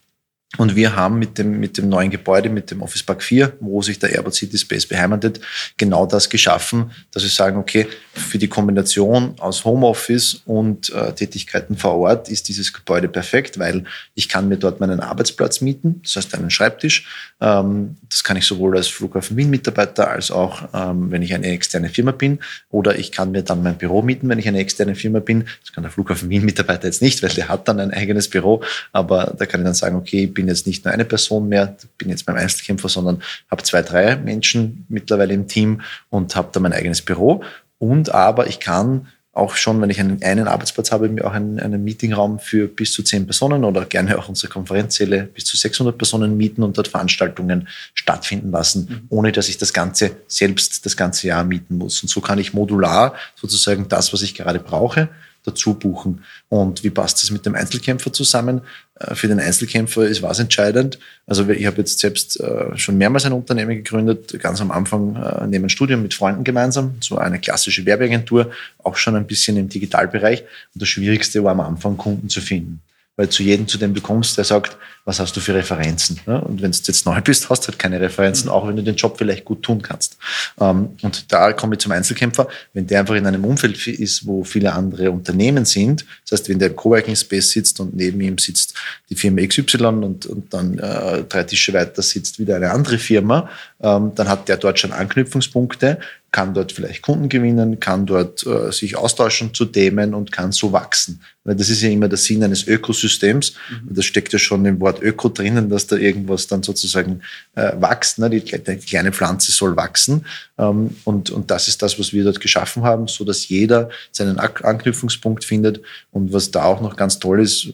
und 0.58 0.76
wir 0.76 0.96
haben 0.96 1.18
mit 1.18 1.38
dem, 1.38 1.60
mit 1.60 1.78
dem 1.78 1.90
neuen 1.90 2.12
Gebäude, 2.12 2.50
mit 2.50 2.70
dem 2.70 2.82
Office 2.84 3.02
Park 3.02 3.24
4, 3.24 3.54
wo 3.60 3.82
sich 3.82 3.98
der 3.98 4.12
Airport 4.12 4.36
City 4.36 4.58
Space 4.58 4.86
beheimatet, 4.86 5.40
genau 5.78 6.06
das 6.06 6.30
geschaffen, 6.30 6.92
dass 7.12 7.24
wir 7.24 7.30
sagen, 7.30 7.58
okay, 7.58 7.88
für 8.14 8.38
die 8.38 8.48
Kombination 8.48 9.34
aus 9.40 9.66
Homeoffice 9.66 10.42
und 10.46 10.92
äh, 10.94 11.14
Tätigkeiten 11.14 11.76
vor 11.76 11.96
Ort 11.96 12.30
ist 12.30 12.48
dieses 12.48 12.72
Gebäude 12.72 13.08
perfekt, 13.08 13.58
weil 13.58 13.86
ich 14.14 14.30
kann 14.30 14.48
mir 14.48 14.58
dort 14.58 14.80
meinen 14.80 15.00
Arbeitsplatz 15.00 15.62
mieten, 15.62 16.02
das 16.04 16.18
heißt 16.18 16.36
einen 16.36 16.52
Schreibtisch. 16.52 17.08
Ähm, 17.42 17.98
das 18.10 18.24
kann 18.24 18.38
ich 18.38 18.46
sowohl 18.46 18.78
als 18.78 18.88
Flughafen 18.88 19.36
Wien-Mitarbeiter 19.36 20.10
als 20.10 20.30
auch, 20.30 20.70
ähm, 20.74 21.12
wenn 21.12 21.24
ich 21.24 21.34
eine 21.34 21.48
externe 21.48 21.90
Firma 21.90 22.12
bin. 22.12 22.40
Oder 22.70 22.98
ich 23.00 23.12
kann 23.12 23.32
mir 23.32 23.42
dann 23.42 23.64
mein 23.64 23.78
Büro 23.78 24.02
mieten, 24.02 24.30
wenn 24.30 24.40
ich 24.40 24.48
eine 24.48 24.60
externe 24.60 24.96
Firma 24.96 25.20
bin. 25.20 25.46
Das 25.62 25.74
kann 25.74 25.84
der 25.84 25.92
Flughafen 25.92 26.30
Wien-Mitarbeiter 26.30 26.86
jetzt 26.86 27.02
nicht, 27.02 27.24
weil 27.24 27.32
der 27.32 27.50
hat 27.50 27.68
dann 27.68 27.80
ein 27.80 27.92
eigenes 27.92 28.30
Büro. 28.30 28.62
Aber 28.92 29.34
da 29.38 29.46
kann 29.46 29.62
ich 29.62 29.66
dann 29.66 29.74
sagen, 29.74 29.96
okay, 29.96 30.26
ich 30.26 30.34
bin 30.34 30.43
bin 30.44 30.50
jetzt 30.50 30.68
nicht 30.68 30.84
nur 30.84 30.94
eine 30.94 31.06
Person 31.06 31.48
mehr, 31.48 31.78
bin 31.98 32.10
jetzt 32.10 32.26
beim 32.26 32.36
Einzelkämpfer, 32.36 32.90
sondern 32.90 33.24
habe 33.50 33.64
zwei, 33.64 33.82
drei 33.82 34.18
Menschen 34.18 34.86
mittlerweile 34.90 35.34
im 35.34 35.48
Team 35.48 35.82
und 36.10 36.36
habe 36.36 36.50
da 36.52 36.60
mein 36.60 36.74
eigenes 36.74 37.02
Büro. 37.02 37.44
Und 37.78 38.10
aber 38.10 38.48
ich 38.48 38.60
kann 38.60 39.08
auch 39.32 39.56
schon, 39.56 39.82
wenn 39.82 39.90
ich 39.90 40.02
einen, 40.02 40.22
einen 40.22 40.48
Arbeitsplatz 40.50 40.92
habe, 40.92 41.08
mir 41.08 41.26
auch 41.26 41.32
einen, 41.32 41.60
einen 41.60 41.82
Meetingraum 41.84 42.40
für 42.40 42.68
bis 42.68 42.92
zu 42.92 43.04
zehn 43.04 43.26
Personen 43.26 43.64
oder 43.64 43.86
gerne 43.86 44.20
auch 44.20 44.28
unsere 44.28 44.52
Konferenzsäle 44.52 45.24
bis 45.24 45.46
zu 45.46 45.56
600 45.56 45.98
Personen 45.98 46.36
mieten 46.36 46.62
und 46.62 46.78
dort 46.78 46.90
Veranstaltungen 46.90 47.70
stattfinden 47.94 48.52
lassen, 48.52 48.88
mhm. 48.90 49.08
ohne 49.10 49.32
dass 49.32 49.48
ich 49.48 49.58
das 49.58 49.72
Ganze 49.72 50.12
selbst 50.28 50.86
das 50.86 50.98
ganze 50.98 51.28
Jahr 51.28 51.46
mieten 51.46 51.78
muss. 51.78 52.04
Und 52.04 52.10
so 52.10 52.20
kann 52.20 52.38
ich 52.38 52.54
modular 52.54 53.16
sozusagen 53.36 53.88
das, 53.88 54.12
was 54.12 54.22
ich 54.22 54.36
gerade 54.36 54.60
brauche, 54.60 55.08
dazu 55.44 55.74
buchen. 55.74 56.24
Und 56.50 56.84
wie 56.84 56.90
passt 56.90 57.22
das 57.22 57.32
mit 57.32 57.46
dem 57.46 57.56
Einzelkämpfer 57.56 58.12
zusammen? 58.12 58.62
Äh, 59.00 59.16
für 59.16 59.28
den 59.28 59.40
Einzelkämpfer 59.40 60.06
ist 60.06 60.22
was 60.22 60.40
entscheidend. 60.40 61.00
Also 61.28 61.48
ich 61.50 61.66
habe 61.66 61.78
jetzt 61.78 62.00
selbst 62.00 62.40
äh, 62.40 62.78
schon 62.78 62.98
mehrmals 62.98 63.26
ein 63.26 63.34
Unternehmen 63.34 63.76
gegründet, 63.76 64.40
ganz 64.40 64.62
am 64.62 64.72
Anfang 64.72 65.16
äh, 65.16 65.48
neben 65.48 65.70
Studium 65.70 66.02
mit 66.02 66.14
Freunden 66.14 66.44
gemeinsam, 66.44 66.96
so 67.00 67.18
eine 67.18 67.40
klassische 67.40 67.86
Werbeagentur, 67.86 68.52
auch 68.84 68.96
schon 68.96 69.16
ein 69.16 69.28
bisschen 69.28 69.58
im 69.58 69.70
Digitalbereich. 69.70 70.42
Und 70.74 70.82
das 70.82 70.90
Schwierigste 70.90 71.44
war 71.44 71.52
am 71.52 71.62
Anfang 71.62 71.98
Kunden 71.98 72.30
zu 72.30 72.42
finden 72.42 72.82
weil 73.16 73.30
zu 73.30 73.44
jedem, 73.44 73.68
zu 73.68 73.78
dem 73.78 73.94
du 73.94 74.02
kommst, 74.02 74.38
der 74.38 74.44
sagt, 74.44 74.78
was 75.06 75.20
hast 75.20 75.36
du 75.36 75.42
für 75.42 75.54
Referenzen? 75.54 76.20
Und 76.26 76.62
wenn 76.62 76.72
du 76.72 76.78
jetzt 76.78 77.06
neu 77.06 77.20
bist, 77.22 77.50
hast 77.50 77.64
du 77.64 77.68
halt 77.68 77.80
keine 77.80 78.00
Referenzen, 78.00 78.50
auch 78.50 78.68
wenn 78.68 78.78
du 78.78 78.84
den 78.84 78.96
Job 78.96 79.18
vielleicht 79.18 79.44
gut 79.44 79.62
tun 79.62 79.82
kannst. 79.82 80.18
Ähm, 80.60 80.96
und 81.02 81.32
da 81.32 81.52
komme 81.52 81.76
ich 81.76 81.80
zum 81.80 81.92
Einzelkämpfer. 81.92 82.48
Wenn 82.74 82.88
der 82.88 83.02
einfach 83.02 83.16
in 83.16 83.28
einem 83.28 83.44
Umfeld 83.44 83.86
ist, 83.88 84.26
wo 84.26 84.44
viele 84.44 84.72
andere 84.72 85.12
Unternehmen 85.12 85.66
sind, 85.66 86.06
das 86.22 86.40
heißt, 86.40 86.50
wenn 86.50 86.60
der 86.60 86.70
im 86.70 86.76
Coworking 86.76 87.16
Space 87.16 87.52
sitzt 87.52 87.80
und 87.82 87.96
neben 87.96 88.22
ihm 88.22 88.38
sitzt 88.38 88.76
die 89.10 89.16
Firma 89.16 89.46
XY 89.46 89.86
und, 89.86 90.26
und 90.26 90.54
dann 90.54 90.80
äh, 90.80 91.24
drei 91.24 91.44
Tische 91.44 91.74
weiter 91.74 92.02
sitzt 92.02 92.40
wieder 92.40 92.56
eine 92.56 92.72
andere 92.72 92.98
Firma, 92.98 93.50
ähm, 93.82 94.14
dann 94.16 94.30
hat 94.30 94.48
der 94.48 94.58
dort 94.58 94.80
schon 94.80 94.94
Anknüpfungspunkte, 94.94 96.00
kann 96.34 96.54
dort 96.54 96.72
vielleicht 96.72 97.04
Kunden 97.04 97.30
gewinnen, 97.30 97.80
kann 97.80 98.06
dort 98.06 98.46
äh, 98.46 98.72
sich 98.72 98.98
austauschen 98.98 99.54
zu 99.54 99.66
Themen 99.66 100.14
und 100.16 100.32
kann 100.32 100.52
so 100.52 100.74
wachsen. 100.74 101.22
Weil 101.44 101.56
das 101.56 101.70
ist 101.70 101.82
ja 101.82 101.90
immer 101.90 102.08
der 102.10 102.18
Sinn 102.18 102.44
eines 102.44 102.68
Ökosystems. 102.68 103.54
Mhm. 103.70 103.94
Das 103.94 104.06
steckt 104.06 104.34
ja 104.34 104.40
schon 104.40 104.66
im 104.66 104.80
Wort 104.80 104.93
Öko 105.02 105.30
drinnen, 105.30 105.70
dass 105.70 105.88
da 105.88 105.96
irgendwas 105.96 106.48
dann 106.48 106.64
sozusagen 106.64 107.22
äh, 107.56 107.72
wächst. 107.80 108.20
Ne? 108.20 108.30
Die, 108.30 108.42
die, 108.42 108.78
kleine 108.78 109.12
Pflanze 109.12 109.52
soll 109.52 109.76
wachsen. 109.76 110.26
Ähm, 110.58 110.96
und, 111.04 111.32
und 111.32 111.50
das 111.50 111.68
ist 111.68 111.82
das, 111.82 112.00
was 112.00 112.14
wir 112.14 112.24
dort 112.24 112.40
geschaffen 112.40 112.84
haben, 112.84 113.08
so 113.08 113.24
dass 113.24 113.48
jeder 113.48 113.90
seinen 114.12 114.40
Anknüpfungspunkt 114.40 115.44
findet. 115.44 115.82
Und 116.12 116.34
was 116.34 116.52
da 116.52 116.64
auch 116.64 116.82
noch 116.82 116.96
ganz 116.96 117.20
toll 117.20 117.42
ist, 117.42 117.70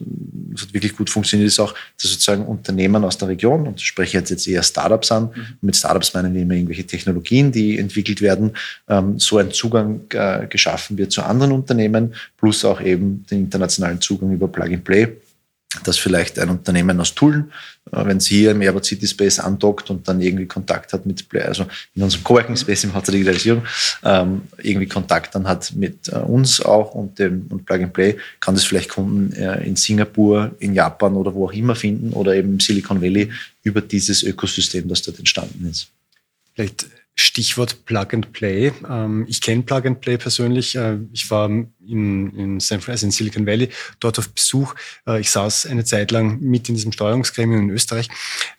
was 0.52 0.62
hat 0.62 0.74
wirklich 0.74 0.96
gut 0.96 1.10
funktioniert, 1.10 1.48
ist 1.48 1.60
auch, 1.60 1.74
dass 2.00 2.10
sozusagen 2.10 2.46
Unternehmen 2.46 3.04
aus 3.04 3.18
der 3.18 3.28
Region, 3.28 3.66
und 3.66 3.80
ich 3.80 3.86
spreche 3.86 4.18
jetzt, 4.18 4.30
jetzt 4.30 4.48
eher 4.48 4.62
Startups 4.62 5.12
an, 5.12 5.24
mhm. 5.24 5.46
mit 5.60 5.76
Startups 5.76 6.14
meinen 6.14 6.34
wir 6.34 6.42
immer 6.42 6.54
irgendwelche 6.54 6.86
Technologien, 6.86 7.52
die 7.52 7.78
entwickelt 7.78 8.20
werden, 8.20 8.52
ähm, 8.88 9.18
so 9.18 9.38
ein 9.38 9.50
Zugang 9.50 10.00
äh, 10.10 10.46
geschaffen 10.46 10.98
wird 10.98 11.12
zu 11.12 11.22
anderen 11.22 11.52
Unternehmen, 11.52 12.14
plus 12.38 12.64
auch 12.64 12.80
eben 12.80 13.24
den 13.30 13.44
internationalen 13.44 14.00
Zugang 14.00 14.32
über 14.32 14.48
Plug 14.48 14.66
and 14.66 14.84
Play 14.84 15.08
dass 15.84 15.98
vielleicht 15.98 16.38
ein 16.38 16.48
Unternehmen 16.48 17.00
aus 17.00 17.14
Tulln, 17.14 17.52
äh, 17.92 18.04
wenn 18.04 18.16
es 18.16 18.26
hier 18.26 18.50
im 18.50 18.62
Airport 18.62 18.84
City 18.84 19.06
Space 19.06 19.38
andockt 19.38 19.90
und 19.90 20.06
dann 20.08 20.20
irgendwie 20.20 20.46
Kontakt 20.46 20.92
hat 20.92 21.06
mit, 21.06 21.24
also 21.34 21.66
in 21.94 22.02
unserem 22.02 22.24
Coworking 22.24 22.56
Space 22.56 22.84
im 22.84 22.94
Haus 22.94 23.04
der 23.04 23.12
Digitalisierung, 23.12 23.62
ähm, 24.02 24.42
irgendwie 24.58 24.88
Kontakt 24.88 25.34
dann 25.34 25.46
hat 25.46 25.72
mit 25.74 26.08
äh, 26.08 26.16
uns 26.16 26.60
auch 26.60 26.94
und 26.94 27.18
dem 27.18 27.46
und 27.50 27.66
Plug 27.66 27.84
and 27.84 27.92
Play, 27.92 28.16
kann 28.40 28.54
das 28.54 28.64
vielleicht 28.64 28.90
Kunden 28.90 29.32
äh, 29.32 29.64
in 29.64 29.76
Singapur, 29.76 30.50
in 30.58 30.74
Japan 30.74 31.14
oder 31.14 31.34
wo 31.34 31.46
auch 31.46 31.52
immer 31.52 31.76
finden 31.76 32.12
oder 32.12 32.34
eben 32.34 32.54
im 32.54 32.60
Silicon 32.60 33.00
Valley 33.00 33.30
über 33.62 33.80
dieses 33.80 34.22
Ökosystem, 34.22 34.88
das 34.88 35.02
dort 35.02 35.18
entstanden 35.18 35.68
ist. 35.70 35.88
Vielleicht 36.54 36.86
Stichwort 37.16 37.84
Plug 37.84 38.06
and 38.12 38.32
Play. 38.32 38.72
Ähm, 38.88 39.26
ich 39.28 39.40
kenne 39.40 39.62
Plug 39.62 39.82
and 39.84 40.00
Play 40.00 40.16
persönlich. 40.16 40.74
Äh, 40.76 40.98
ich 41.12 41.30
war 41.30 41.48
in, 41.48 41.68
in 41.86 42.60
San 42.60 42.80
Francisco, 42.80 43.06
in 43.06 43.10
Silicon 43.10 43.46
Valley, 43.46 43.68
dort 43.98 44.18
auf 44.18 44.30
Besuch. 44.30 44.74
Äh, 45.06 45.20
ich 45.20 45.30
saß 45.30 45.66
eine 45.66 45.84
Zeit 45.84 46.10
lang 46.10 46.40
mit 46.40 46.68
in 46.68 46.74
diesem 46.74 46.92
Steuerungsgremium 46.92 47.60
in 47.60 47.70
Österreich. 47.70 48.08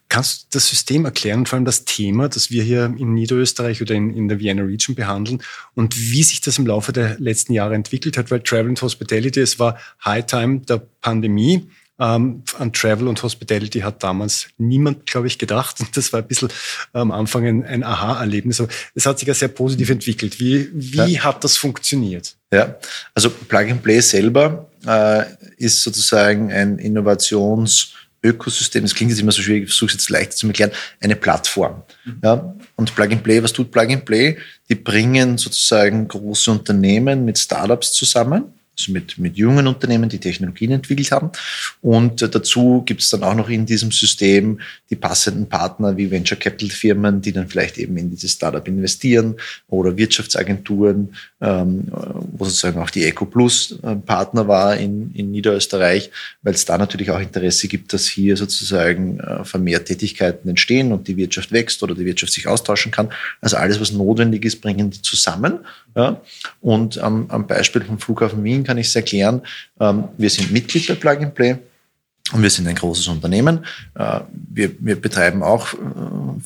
Kannst 0.10 0.43
du 0.43 0.48
das 0.51 0.67
System 0.67 1.05
erklären 1.05 1.39
und 1.39 1.50
vor 1.50 1.58
allem 1.58 1.65
das 1.65 1.86
Thema, 1.86 2.27
das 2.27 2.51
wir 2.51 2.63
hier 2.63 2.93
in 2.98 3.13
Niederösterreich 3.13 3.81
oder 3.81 3.96
in, 3.96 4.13
in 4.13 4.27
der 4.27 4.39
Vienna 4.39 4.63
Region 4.63 4.96
behandeln 4.96 5.41
und 5.74 5.98
wie 5.98 6.24
sich 6.24 6.41
das 6.41 6.58
im 6.58 6.67
Laufe 6.67 6.91
der 6.91 7.17
letzten 7.20 7.53
Jahre 7.53 7.75
entwickelt 7.75 8.17
hat? 8.17 8.29
Weil 8.29 8.41
Travel 8.41 8.67
and 8.67 8.81
Hospitality, 8.81 9.39
es 9.39 9.58
war 9.58 9.79
High 10.03 10.25
Time 10.25 10.60
der 10.60 10.86
Pandemie 11.00 11.70
ähm, 12.01 12.43
an 12.58 12.74
Travel 12.74 13.08
und 13.08 13.22
Hospitality 13.22 13.81
hat 13.81 14.01
damals 14.01 14.48
niemand, 14.58 15.05
glaube 15.05 15.27
ich, 15.27 15.38
gedacht. 15.38 15.79
Und 15.79 15.96
das 15.96 16.12
war 16.12 16.22
ein 16.22 16.27
bisschen 16.27 16.50
am 16.93 17.12
Anfang 17.12 17.46
ein, 17.46 17.63
ein 17.63 17.84
Aha-Erlebnis. 17.84 18.60
Aber 18.60 18.70
es 18.96 19.05
hat 19.05 19.20
sich 19.20 19.27
ja 19.27 19.36
sehr 19.36 19.50
positiv 19.50 19.91
entwickelt. 19.91 20.39
Wie, 20.39 20.70
wie 20.74 21.13
ja. 21.13 21.24
hat 21.24 21.43
das 21.43 21.58
funktioniert? 21.58 22.36
Ja, 22.51 22.75
also 23.13 23.29
Plug 23.29 23.70
and 23.70 23.84
Play 23.84 24.01
selber 24.01 24.67
äh, 24.86 25.25
ist 25.58 25.84
sozusagen 25.84 26.51
ein 26.51 26.79
Innovations- 26.79 27.93
Ökosystem, 28.24 28.84
das 28.84 28.93
klingt 28.93 29.10
jetzt 29.10 29.20
immer 29.20 29.31
so 29.31 29.41
schwierig, 29.41 29.63
ich 29.63 29.70
versuche 29.70 29.88
es 29.88 29.93
jetzt 29.93 30.10
leicht 30.12 30.34
zu 30.34 30.46
erklären, 30.46 30.70
eine 31.00 31.15
Plattform. 31.15 31.81
Mhm. 32.05 32.20
Ja, 32.24 32.55
und 32.75 32.93
Plug 32.93 33.05
and 33.05 33.24
Play, 33.24 33.41
was 33.41 33.51
tut 33.51 33.72
Plug 33.72 33.91
and 33.91 34.05
Play? 34.05 34.38
Die 34.70 34.75
bringen 34.75 35.39
sozusagen 35.39 36.08
große 36.08 36.51
Unternehmen 36.51 37.25
mit 37.25 37.39
Startups 37.39 37.93
zusammen 37.93 38.53
mit, 38.89 39.17
mit 39.17 39.38
jungen 39.38 39.67
Unternehmen, 39.67 40.09
die 40.09 40.19
Technologien 40.19 40.71
entwickelt 40.71 41.11
haben. 41.11 41.31
Und 41.81 42.21
dazu 42.21 42.83
gibt 42.85 43.01
es 43.01 43.09
dann 43.09 43.23
auch 43.23 43.35
noch 43.35 43.50
in 43.50 43.65
diesem 43.65 43.91
System 43.91 44.59
die 44.89 44.95
passenden 44.95 45.47
Partner 45.47 45.95
wie 45.97 46.11
Venture 46.11 46.38
Capital 46.38 46.69
Firmen, 46.69 47.21
die 47.21 47.31
dann 47.31 47.47
vielleicht 47.47 47.77
eben 47.77 47.97
in 47.97 48.09
dieses 48.09 48.33
Startup 48.33 48.67
investieren 48.67 49.35
oder 49.69 49.95
Wirtschaftsagenturen, 49.97 51.15
ähm, 51.39 51.88
wo 52.33 52.45
sozusagen 52.45 52.79
auch 52.79 52.89
die 52.89 53.05
Eco 53.05 53.25
Plus 53.25 53.77
äh, 53.83 53.95
Partner 53.95 54.47
war 54.47 54.75
in, 54.77 55.11
in 55.13 55.31
Niederösterreich, 55.31 56.11
weil 56.41 56.53
es 56.53 56.65
da 56.65 56.77
natürlich 56.77 57.09
auch 57.11 57.19
Interesse 57.19 57.67
gibt, 57.67 57.93
dass 57.93 58.05
hier 58.07 58.35
sozusagen 58.38 59.19
äh, 59.19 59.43
vermehrt 59.45 59.88
Tätigkeiten 59.88 60.50
entstehen 60.50 60.91
und 60.91 61.07
die 61.07 61.17
Wirtschaft 61.17 61.51
wächst 61.51 61.81
oder 61.83 61.95
die 61.95 62.05
Wirtschaft 62.05 62.33
sich 62.33 62.47
austauschen 62.47 62.91
kann. 62.91 63.09
Also 63.39 63.57
alles, 63.57 63.79
was 63.79 63.91
notwendig 63.91 64.45
ist, 64.45 64.61
bringen 64.61 64.89
die 64.89 65.01
zusammen. 65.01 65.59
Ja? 65.95 66.21
Und 66.61 66.97
am, 67.00 67.25
am 67.29 67.47
Beispiel 67.47 67.81
vom 67.83 68.00
Flughafen 68.00 68.43
Wien 68.43 68.63
kann 68.71 68.77
ich 68.77 68.87
es 68.87 68.95
erklären. 68.95 69.41
Ähm, 69.81 70.05
wir 70.17 70.29
sind 70.29 70.49
Mitglied 70.49 70.87
bei 70.87 70.95
Plug 70.95 71.23
and 71.25 71.35
Play. 71.35 71.57
Und 72.31 72.41
wir 72.41 72.49
sind 72.49 72.65
ein 72.69 72.75
großes 72.75 73.09
Unternehmen. 73.09 73.65
Äh, 73.95 74.21
wir, 74.31 74.71
wir 74.79 74.95
betreiben 74.95 75.43
auch 75.43 75.73
äh, 75.73 75.77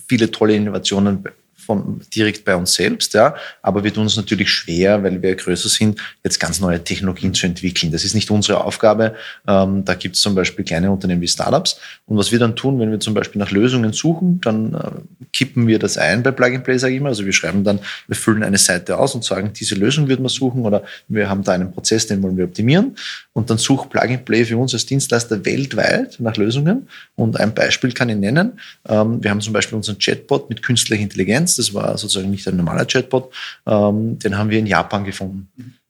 viele 0.08 0.32
tolle 0.32 0.56
Innovationen 0.56 1.24
von, 1.66 2.02
direkt 2.16 2.46
bei 2.46 2.56
uns 2.56 2.74
selbst, 2.74 3.14
ja. 3.14 3.36
Aber 3.62 3.84
wir 3.84 3.94
tun 3.94 4.04
uns 4.04 4.16
natürlich 4.16 4.50
schwer, 4.50 5.04
weil 5.04 5.22
wir 5.22 5.36
größer 5.36 5.70
sind, 5.70 6.00
jetzt 6.24 6.40
ganz 6.40 6.60
neue 6.60 6.84
Technologien 6.84 7.34
zu 7.34 7.46
entwickeln. 7.46 7.92
Das 7.92 8.04
ist 8.04 8.14
nicht 8.14 8.30
unsere 8.32 8.64
Aufgabe. 8.64 9.16
Ähm, 9.48 9.84
da 9.86 9.96
gibt 9.96 10.16
es 10.16 10.22
zum 10.22 10.36
Beispiel 10.36 10.64
kleine 10.64 10.92
Unternehmen 10.92 11.22
wie 11.22 11.28
Startups. 11.28 11.80
Und 12.06 12.18
was 12.18 12.32
wir 12.32 12.40
dann 12.40 12.56
tun, 12.56 12.80
wenn 12.80 12.92
wir 12.92 13.00
zum 13.00 13.14
Beispiel 13.14 13.40
nach 13.40 13.52
Lösungen 13.52 13.94
suchen, 13.94 14.42
dann 14.42 14.74
äh, 14.74 15.26
kippen 15.34 15.68
wir 15.68 15.80
das 15.80 15.98
ein 15.98 16.24
bei 16.24 16.32
Plug 16.32 16.56
and 16.56 16.64
Play, 16.64 16.78
sage 16.78 16.94
ich 16.94 17.00
immer. 17.00 17.10
Also 17.10 17.26
wir 17.26 17.34
schreiben 17.34 17.64
dann, 17.64 17.80
wir 18.08 18.16
füllen 18.16 18.44
eine 18.44 18.58
Seite 18.58 18.98
aus 18.98 19.16
und 19.16 19.24
sagen, 19.24 19.52
diese 19.54 19.76
Lösung 19.76 20.08
würden 20.08 20.24
wir 20.24 20.30
suchen 20.30 20.64
oder 20.64 20.84
wir 21.08 21.30
haben 21.30 21.44
da 21.44 21.54
einen 21.54 21.72
Prozess, 21.72 22.08
den 22.08 22.22
wollen 22.22 22.38
wir 22.38 22.46
optimieren. 22.46 22.96
Und 23.34 23.50
dann 23.50 23.58
sucht 23.58 23.90
Plug 23.90 24.02
and 24.04 24.26
Play 24.26 24.46
für 24.46 24.58
uns 24.58 24.74
als 24.74 24.86
Dienstleister 24.86 25.44
weltweit 25.46 26.20
nach 26.20 26.38
Lösungen. 26.38 26.88
Und 27.16 27.40
ein 27.40 27.54
Beispiel 27.54 27.92
kann 27.92 28.10
ich 28.10 28.18
nennen. 28.18 28.60
Ähm, 28.88 29.24
wir 29.24 29.32
haben 29.32 29.42
zum 29.42 29.54
Beispiel 29.54 29.76
unseren 29.76 29.98
Chatbot 29.98 30.50
mit 30.50 30.62
künstlicher 30.62 31.02
Intelligenz 31.02 31.55
das 31.56 31.74
war 31.74 31.98
sozusagen 31.98 32.32
nicht 32.32 32.48
ein 32.48 32.58
normaler 32.58 32.86
Chatbot, 32.86 33.34
ähm, 33.66 34.20
den 34.20 34.38
haben 34.38 34.50
wir 34.50 34.60
in 34.60 34.68
Japan 34.68 35.04
gefunden. 35.04 35.50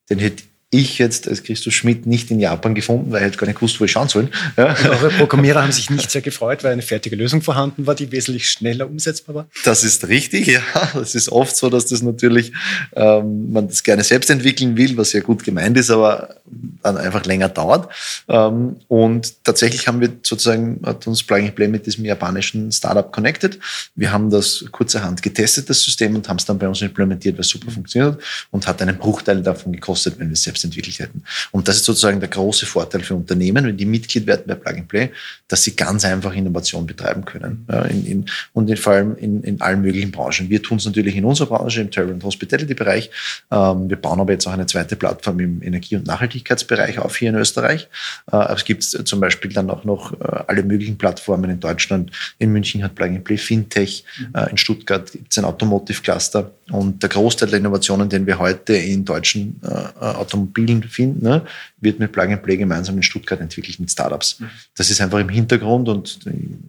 Den 0.10 0.20
hätte 0.20 0.44
ich 0.80 0.98
jetzt 0.98 1.28
als 1.28 1.44
Christus 1.44 1.74
Schmidt 1.74 2.06
nicht 2.06 2.32
in 2.32 2.40
Japan 2.40 2.76
gefunden, 2.76 3.12
weil 3.12 3.22
ich 3.22 3.28
hätte 3.28 3.38
gar 3.38 3.48
nicht 3.48 3.58
gewusst, 3.58 3.80
wo 3.80 3.86
ich 3.86 3.92
schauen 3.92 4.08
soll. 4.08 4.30
Ja. 4.58 4.76
eure 4.84 5.10
Programmierer 5.10 5.62
haben 5.62 5.72
sich 5.72 5.90
nicht 5.90 6.12
sehr 6.12 6.22
gefreut, 6.22 6.64
weil 6.64 6.74
eine 6.74 6.82
fertige 6.82 7.16
Lösung 7.16 7.42
vorhanden 7.42 7.88
war, 7.88 7.96
die 7.96 8.12
wesentlich 8.12 8.50
schneller 8.50 8.88
umsetzbar 8.88 9.36
war? 9.36 9.48
Das 9.64 9.84
ist 9.84 10.08
richtig, 10.08 10.48
ja. 10.48 10.62
Es 11.02 11.16
ist 11.16 11.30
oft 11.30 11.56
so, 11.56 11.70
dass 11.70 11.86
das 11.86 12.02
natürlich 12.02 12.52
ähm, 12.96 13.52
man 13.52 13.68
das 13.68 13.84
gerne 13.84 14.04
selbst 14.04 14.30
entwickeln 14.30 14.78
will, 14.78 14.98
was 14.98 15.14
ja 15.14 15.22
gut 15.22 15.44
gemeint 15.44 15.78
ist, 15.78 15.90
aber 15.90 16.36
dann 16.84 16.98
einfach 16.98 17.26
länger 17.26 17.50
dauert. 17.50 17.92
Ähm, 18.28 18.78
und 18.88 19.44
tatsächlich 19.44 19.88
haben 19.88 20.02
wir 20.02 20.10
sozusagen, 20.24 20.82
hat 20.86 21.08
uns 21.08 21.24
Plug 21.24 21.38
and 21.38 21.56
Play 21.56 21.68
mit 21.68 21.86
diesem 21.86 22.06
japanischen 22.06 22.72
Startup 22.72 23.12
connected. 23.12 23.60
Wir 23.96 24.12
haben 24.12 24.30
das 24.30 24.66
kurzerhand 24.72 25.22
getestet, 25.22 25.70
das 25.70 25.82
System, 25.82 26.16
und 26.16 26.28
haben 26.28 26.38
es 26.38 26.46
dann 26.46 26.60
bei 26.60 26.68
uns 26.68 26.82
implementiert, 26.82 27.38
was 27.38 27.48
super 27.48 27.72
funktioniert 27.72 28.22
und 28.52 28.68
hat 28.68 28.82
einen 28.82 28.98
Bruchteil 28.98 29.42
davon 29.42 29.72
gekostet, 29.72 30.20
wenn 30.20 30.28
wir 30.28 30.34
es 30.34 30.44
selbst 30.44 30.65
entwickelt 30.66 31.00
hätten. 31.00 31.24
Und 31.52 31.68
das 31.68 31.78
ist 31.78 31.86
sozusagen 31.86 32.20
der 32.20 32.30
große 32.30 32.66
Vorteil 32.66 33.02
für 33.02 33.16
Unternehmen, 33.16 33.66
wenn 33.66 33.78
die 33.78 33.86
Mitglied 33.86 34.28
werden 34.28 34.44
bei 34.48 34.56
Plug 34.56 34.78
and 34.80 34.88
Play, 34.88 35.12
dass 35.48 35.64
sie 35.64 35.76
ganz 35.76 36.04
einfach 36.06 36.34
Innovation 36.34 36.86
betreiben 36.86 37.24
können. 37.24 37.66
Ja, 37.72 37.84
in, 37.84 38.06
in, 38.06 38.26
und 38.54 38.70
in, 38.70 38.78
vor 38.78 38.94
allem 38.94 39.16
in, 39.18 39.44
in 39.44 39.62
allen 39.62 39.82
möglichen 39.82 40.12
Branchen. 40.12 40.50
Wir 40.50 40.62
tun 40.62 40.78
es 40.78 40.86
natürlich 40.86 41.16
in 41.16 41.26
unserer 41.26 41.48
Branche, 41.48 41.82
im 41.82 41.92
Travel- 41.92 42.14
und 42.14 42.24
Hospitality-Bereich. 42.24 43.10
Ähm, 43.52 43.90
wir 43.90 43.98
bauen 43.98 44.20
aber 44.20 44.34
jetzt 44.34 44.48
auch 44.48 44.54
eine 44.54 44.66
zweite 44.66 44.96
Plattform 44.96 45.40
im 45.40 45.62
Energie- 45.62 45.96
und 45.96 46.08
Nachhaltigkeitsbereich 46.08 47.00
auf 47.00 47.16
hier 47.16 47.30
in 47.30 47.36
Österreich. 47.36 47.88
Äh, 48.32 48.54
es 48.54 48.66
gibt 48.66 48.84
zum 48.84 49.20
Beispiel 49.20 49.52
dann 49.54 49.70
auch 49.70 49.84
noch 49.84 50.14
äh, 50.14 50.44
alle 50.48 50.64
möglichen 50.64 50.98
Plattformen 50.98 51.50
in 51.50 51.60
Deutschland. 51.60 52.12
In 52.40 52.52
München 52.52 52.84
hat 52.84 52.96
Plug 52.96 53.08
and 53.08 53.24
Play 53.24 53.38
Fintech. 53.38 54.04
Äh, 54.34 54.50
in 54.50 54.58
Stuttgart 54.58 55.12
gibt 55.12 55.32
es 55.32 55.38
ein 55.38 55.46
Automotive 55.46 56.02
Cluster. 56.02 56.52
Und 56.72 57.02
der 57.04 57.10
Großteil 57.10 57.50
der 57.50 57.60
Innovationen, 57.60 58.10
den 58.10 58.26
wir 58.26 58.40
heute 58.40 58.74
in 58.74 59.06
deutschen 59.06 59.62
äh, 59.64 60.04
Automotive 60.04 60.45
mobilen 60.46 60.84
finden, 60.84 61.26
ne, 61.26 61.46
wird 61.80 62.00
mit 62.00 62.12
Plug 62.12 62.24
and 62.24 62.44
Play 62.44 62.58
gemeinsam 62.58 62.96
in 62.98 63.04
Stuttgart 63.04 63.40
entwickelt 63.40 63.80
mit 63.80 63.92
Startups. 63.92 64.40
Mhm. 64.40 64.50
Das 64.76 64.90
ist 64.90 65.02
einfach 65.02 65.20
im 65.20 65.30
Hintergrund 65.30 65.88
und 65.90 66.20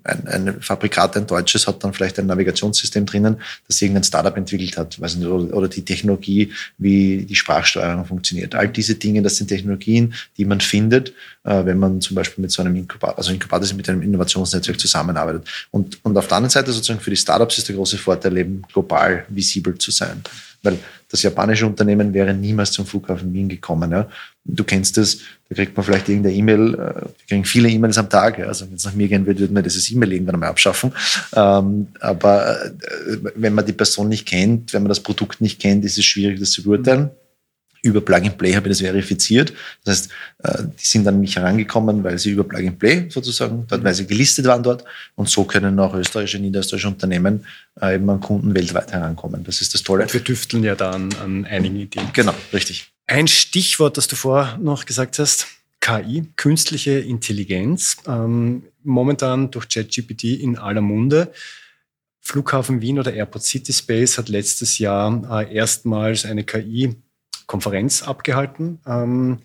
ein, 0.04 0.26
ein 0.26 0.60
Fabrikat, 0.60 1.16
ein 1.16 1.26
deutsches, 1.26 1.66
hat 1.66 1.82
dann 1.82 1.92
vielleicht 1.92 2.18
ein 2.18 2.26
Navigationssystem 2.26 3.06
drinnen, 3.06 3.36
das 3.66 3.80
irgendein 3.80 4.04
Startup 4.04 4.36
entwickelt 4.36 4.76
hat, 4.76 5.00
weiß 5.00 5.16
nicht, 5.16 5.26
oder, 5.26 5.68
die 5.68 5.84
Technologie, 5.84 6.52
wie 6.78 7.24
die 7.24 7.34
Sprachsteuerung 7.34 8.04
funktioniert. 8.04 8.54
All 8.54 8.68
diese 8.68 8.94
Dinge, 8.94 9.22
das 9.22 9.36
sind 9.36 9.48
Technologien, 9.48 10.14
die 10.36 10.44
man 10.44 10.60
findet, 10.60 11.12
äh, 11.44 11.64
wenn 11.64 11.78
man 11.78 12.00
zum 12.00 12.14
Beispiel 12.14 12.42
mit 12.42 12.50
so 12.50 12.62
einem 12.62 12.76
Inkubator, 12.76 13.18
also 13.18 13.32
Inkubator 13.32 13.64
ist 13.64 13.76
mit 13.76 13.88
einem 13.88 14.02
Innovationsnetzwerk 14.02 14.78
zusammenarbeitet. 14.78 15.48
Und, 15.70 15.98
und 16.04 16.16
auf 16.16 16.28
der 16.28 16.36
anderen 16.36 16.50
Seite 16.50 16.72
sozusagen 16.72 17.00
für 17.00 17.10
die 17.10 17.16
Startups 17.16 17.58
ist 17.58 17.68
der 17.68 17.76
große 17.76 17.98
Vorteil 17.98 18.36
eben 18.36 18.62
global 18.72 19.24
visibel 19.28 19.76
zu 19.78 19.90
sein. 19.90 20.22
Weil 20.62 20.78
das 21.10 21.22
japanische 21.22 21.66
Unternehmen 21.66 22.12
wäre 22.12 22.34
niemals 22.34 22.72
zum 22.72 22.86
Flughafen 22.86 23.32
Wien 23.32 23.48
gekommen. 23.48 23.92
Ja. 23.92 24.08
Du 24.44 24.64
kennst 24.64 24.96
das, 24.96 25.18
da 25.48 25.54
kriegt 25.54 25.76
man 25.76 25.84
vielleicht 25.84 26.08
irgendeine 26.08 26.34
E-Mail, 26.34 26.74
äh, 26.74 26.76
wir 26.76 27.26
kriegen 27.28 27.44
viele 27.44 27.68
E-Mails 27.68 27.98
am 27.98 28.10
Tag. 28.10 28.38
Ja. 28.38 28.46
Also 28.46 28.66
wenn 28.68 28.76
es 28.76 28.84
nach 28.84 28.94
mir 28.94 29.08
gehen 29.08 29.26
würde, 29.26 29.40
würden 29.40 29.54
wir 29.54 29.62
dieses 29.62 29.90
E-Mail 29.90 30.12
irgendwann 30.12 30.36
einmal 30.36 30.50
abschaffen. 30.50 30.92
Ähm, 31.34 31.88
aber 32.00 32.64
äh, 32.64 32.70
wenn 33.34 33.54
man 33.54 33.66
die 33.66 33.72
Person 33.72 34.08
nicht 34.08 34.26
kennt, 34.26 34.72
wenn 34.72 34.82
man 34.82 34.88
das 34.88 35.00
Produkt 35.00 35.40
nicht 35.40 35.60
kennt, 35.60 35.84
ist 35.84 35.98
es 35.98 36.04
schwierig, 36.04 36.40
das 36.40 36.50
zu 36.50 36.62
beurteilen 36.62 37.10
über 37.86 38.00
Plug-and-Play 38.00 38.54
habe 38.54 38.68
ich 38.68 38.78
das 38.78 38.80
verifiziert. 38.80 39.52
Das 39.84 39.98
heißt, 39.98 40.10
äh, 40.44 40.62
die 40.78 40.84
sind 40.84 41.06
an 41.08 41.20
mich 41.20 41.36
herangekommen, 41.36 42.04
weil 42.04 42.18
sie 42.18 42.30
über 42.30 42.44
Plug-and-Play 42.44 43.08
sozusagen, 43.10 43.66
dort, 43.68 43.84
weil 43.84 43.94
sie 43.94 44.06
gelistet 44.06 44.46
waren 44.46 44.62
dort. 44.62 44.84
Und 45.14 45.28
so 45.28 45.44
können 45.44 45.78
auch 45.80 45.94
österreichische, 45.94 46.38
niederösterreichische 46.38 46.88
Unternehmen 46.88 47.46
äh, 47.80 47.94
eben 47.94 48.08
an 48.10 48.20
Kunden 48.20 48.54
weltweit 48.54 48.92
herankommen. 48.92 49.44
Das 49.44 49.60
ist 49.60 49.74
das 49.74 49.82
Tolle. 49.82 50.04
Und 50.04 50.12
wir 50.12 50.20
düfteln 50.20 50.64
ja 50.64 50.74
da 50.74 50.90
an, 50.90 51.08
an 51.22 51.44
einigen 51.44 51.76
Ideen. 51.76 52.08
Genau, 52.12 52.34
richtig. 52.52 52.92
Ein 53.06 53.28
Stichwort, 53.28 53.96
das 53.96 54.08
du 54.08 54.16
vorher 54.16 54.58
noch 54.58 54.84
gesagt 54.84 55.18
hast, 55.18 55.46
KI, 55.80 56.26
künstliche 56.36 56.98
Intelligenz, 56.98 57.98
ähm, 58.08 58.64
momentan 58.82 59.50
durch 59.50 59.68
ChatGPT 59.68 60.24
in 60.24 60.58
aller 60.58 60.80
Munde. 60.80 61.32
Flughafen 62.20 62.80
Wien 62.80 62.98
oder 62.98 63.12
Airport 63.12 63.44
City 63.44 63.72
Space 63.72 64.18
hat 64.18 64.28
letztes 64.28 64.78
Jahr 64.78 65.42
äh, 65.42 65.54
erstmals 65.54 66.24
eine 66.24 66.42
KI 66.42 66.96
Konferenz 67.46 68.02
abgehalten. 68.02 68.80
Ähm, 68.86 69.42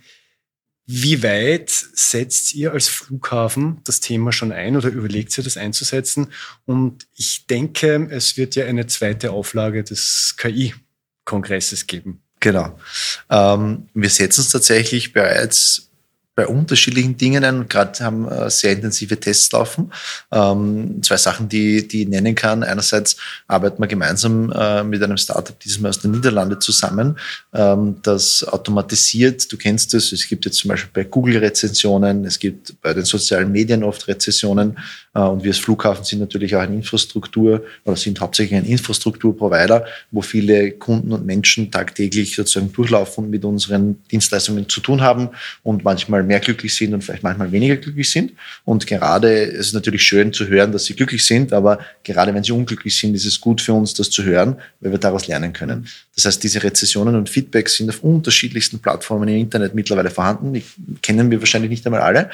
wie 0.85 1.23
weit 1.23 1.69
setzt 1.69 2.53
ihr 2.53 2.73
als 2.73 2.89
Flughafen 2.89 3.79
das 3.85 3.99
Thema 3.99 4.31
schon 4.31 4.51
ein 4.51 4.75
oder 4.75 4.89
überlegt 4.89 5.37
ihr 5.37 5.43
das 5.43 5.55
einzusetzen? 5.55 6.33
Und 6.65 7.07
ich 7.15 7.47
denke, 7.47 8.07
es 8.11 8.35
wird 8.35 8.55
ja 8.55 8.65
eine 8.65 8.87
zweite 8.87 9.31
Auflage 9.31 9.83
des 9.83 10.35
KI-Kongresses 10.37 11.87
geben. 11.87 12.23
Genau. 12.41 12.77
Ähm, 13.29 13.87
wir 13.93 14.09
setzen 14.09 14.41
es 14.41 14.49
tatsächlich 14.49 15.13
bereits 15.13 15.90
bei 16.35 16.47
unterschiedlichen 16.47 17.17
Dingen 17.17 17.43
ein. 17.43 17.67
Gerade 17.67 18.03
haben 18.03 18.27
äh, 18.27 18.49
sehr 18.49 18.71
intensive 18.73 19.19
Tests 19.19 19.51
laufen. 19.51 19.91
Ähm, 20.31 21.01
zwei 21.03 21.17
Sachen, 21.17 21.49
die, 21.49 21.87
die 21.87 22.03
ich 22.03 22.07
nennen 22.07 22.35
kann. 22.35 22.63
Einerseits 22.63 23.17
arbeiten 23.47 23.81
wir 23.81 23.87
gemeinsam 23.87 24.51
äh, 24.51 24.83
mit 24.83 25.03
einem 25.03 25.17
Startup, 25.17 25.59
dieses 25.59 25.79
Mal 25.79 25.89
aus 25.89 25.99
den 25.99 26.11
Niederlanden 26.11 26.59
zusammen, 26.61 27.17
ähm, 27.53 27.97
das 28.03 28.43
automatisiert, 28.43 29.51
du 29.51 29.57
kennst 29.57 29.93
es, 29.93 30.11
es 30.11 30.27
gibt 30.27 30.45
jetzt 30.45 30.57
zum 30.57 30.69
Beispiel 30.69 30.91
bei 30.93 31.03
Google 31.09 31.37
Rezensionen, 31.37 32.25
es 32.25 32.39
gibt 32.39 32.81
bei 32.81 32.93
den 32.93 33.05
sozialen 33.05 33.51
Medien 33.51 33.83
oft 33.83 34.07
Rezensionen 34.07 34.77
äh, 35.13 35.19
und 35.19 35.43
wir 35.43 35.51
als 35.51 35.59
Flughafen 35.59 36.03
sind 36.03 36.19
natürlich 36.19 36.55
auch 36.55 36.61
eine 36.61 36.75
Infrastruktur 36.75 37.63
oder 37.85 37.95
sind 37.95 38.19
hauptsächlich 38.19 38.57
ein 38.57 38.65
Infrastrukturprovider, 38.65 39.85
wo 40.11 40.21
viele 40.21 40.71
Kunden 40.71 41.11
und 41.11 41.25
Menschen 41.25 41.71
tagtäglich 41.71 42.35
sozusagen 42.35 42.71
durchlaufen 42.71 43.25
und 43.25 43.29
mit 43.29 43.43
unseren 43.45 44.01
Dienstleistungen 44.11 44.67
zu 44.69 44.81
tun 44.81 45.01
haben 45.01 45.29
und 45.63 45.83
manchmal 45.83 46.20
manchmal 46.21 46.27
mehr 46.27 46.39
glücklich 46.39 46.75
sind 46.75 46.93
und 46.93 47.03
vielleicht 47.03 47.23
manchmal 47.23 47.51
weniger 47.51 47.77
glücklich 47.77 48.09
sind. 48.09 48.33
Und 48.65 48.87
gerade 48.87 49.29
ist 49.29 49.67
es 49.67 49.73
natürlich 49.73 50.03
schön 50.03 50.33
zu 50.33 50.47
hören, 50.47 50.71
dass 50.71 50.85
sie 50.85 50.95
glücklich 50.95 51.25
sind, 51.25 51.53
aber 51.53 51.79
gerade 52.03 52.33
wenn 52.33 52.43
sie 52.43 52.51
unglücklich 52.51 52.97
sind, 52.97 53.15
ist 53.15 53.25
es 53.25 53.39
gut 53.39 53.61
für 53.61 53.73
uns, 53.73 53.93
das 53.93 54.09
zu 54.09 54.23
hören, 54.23 54.55
weil 54.79 54.91
wir 54.91 54.99
daraus 54.99 55.27
lernen 55.27 55.53
können. 55.53 55.87
Das 56.15 56.25
heißt, 56.25 56.43
diese 56.43 56.63
Rezessionen 56.63 57.15
und 57.15 57.29
Feedbacks 57.29 57.75
sind 57.75 57.89
auf 57.89 58.03
unterschiedlichsten 58.03 58.79
Plattformen 58.79 59.27
im 59.29 59.37
Internet 59.37 59.75
mittlerweile 59.75 60.09
vorhanden. 60.09 60.53
Die 60.53 60.63
kennen 61.01 61.31
wir 61.31 61.39
wahrscheinlich 61.39 61.71
nicht 61.71 61.85
einmal 61.85 62.01
alle. 62.01 62.29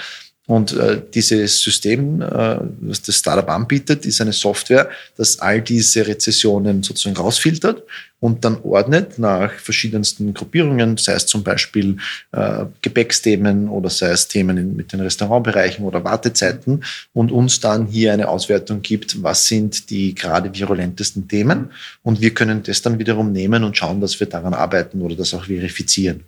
Und 0.48 0.72
äh, 0.72 1.02
dieses 1.14 1.62
System, 1.62 2.22
äh, 2.22 2.58
was 2.80 3.02
das 3.02 3.18
Startup 3.18 3.50
anbietet, 3.50 4.06
ist 4.06 4.22
eine 4.22 4.32
Software, 4.32 4.90
das 5.18 5.40
all 5.40 5.62
diese 5.62 6.08
Rezessionen 6.08 6.84
sozusagen 6.84 7.18
rausfiltert 7.18 7.84
und 8.20 8.44
dann 8.44 8.58
ordnet 8.64 9.20
nach 9.20 9.54
verschiedensten 9.54 10.34
Gruppierungen, 10.34 10.98
sei 10.98 11.14
es 11.14 11.28
zum 11.28 11.44
Beispiel 11.44 11.98
äh, 12.32 12.66
Gepäcksthemen 12.82 13.70
oder 13.70 13.90
sei 13.90 14.10
es 14.10 14.28
Themen 14.28 14.58
in, 14.58 14.76
mit 14.76 14.92
den 14.92 15.02
Restaurantbereichen 15.02 15.86
oder 15.86 16.04
Wartezeiten 16.04 16.84
und 17.14 17.32
uns 17.32 17.60
dann 17.60 17.86
hier 17.86 18.14
eine 18.14 18.28
Auswertung 18.28 18.82
gibt, 18.82 19.22
was 19.22 19.46
sind 19.48 19.90
die 19.92 20.16
gerade 20.16 20.54
virulentesten 20.54 21.28
Themen 21.28 21.72
und 22.02 22.20
wir 22.22 22.34
können 22.34 22.64
das 22.64 22.82
dann 22.82 22.98
wiederum 22.98 23.32
nehmen 23.32 23.64
und 23.64 23.78
schauen, 23.78 24.02
dass 24.02 24.20
wir 24.20 24.28
daran 24.28 24.54
arbeiten 24.54 25.02
oder 25.02 25.16
das 25.16 25.34
auch 25.34 25.46
verifizieren. 25.46 26.24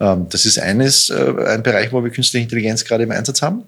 Ähm, 0.00 0.26
das 0.30 0.46
ist 0.46 0.58
eines, 0.58 1.10
äh, 1.10 1.34
ein 1.46 1.62
Bereich, 1.62 1.92
wo 1.92 2.02
wir 2.02 2.10
künstliche 2.10 2.44
Intelligenz 2.44 2.84
gerade 2.84 3.04
im 3.04 3.10
Einsatz 3.10 3.42
haben. 3.42 3.64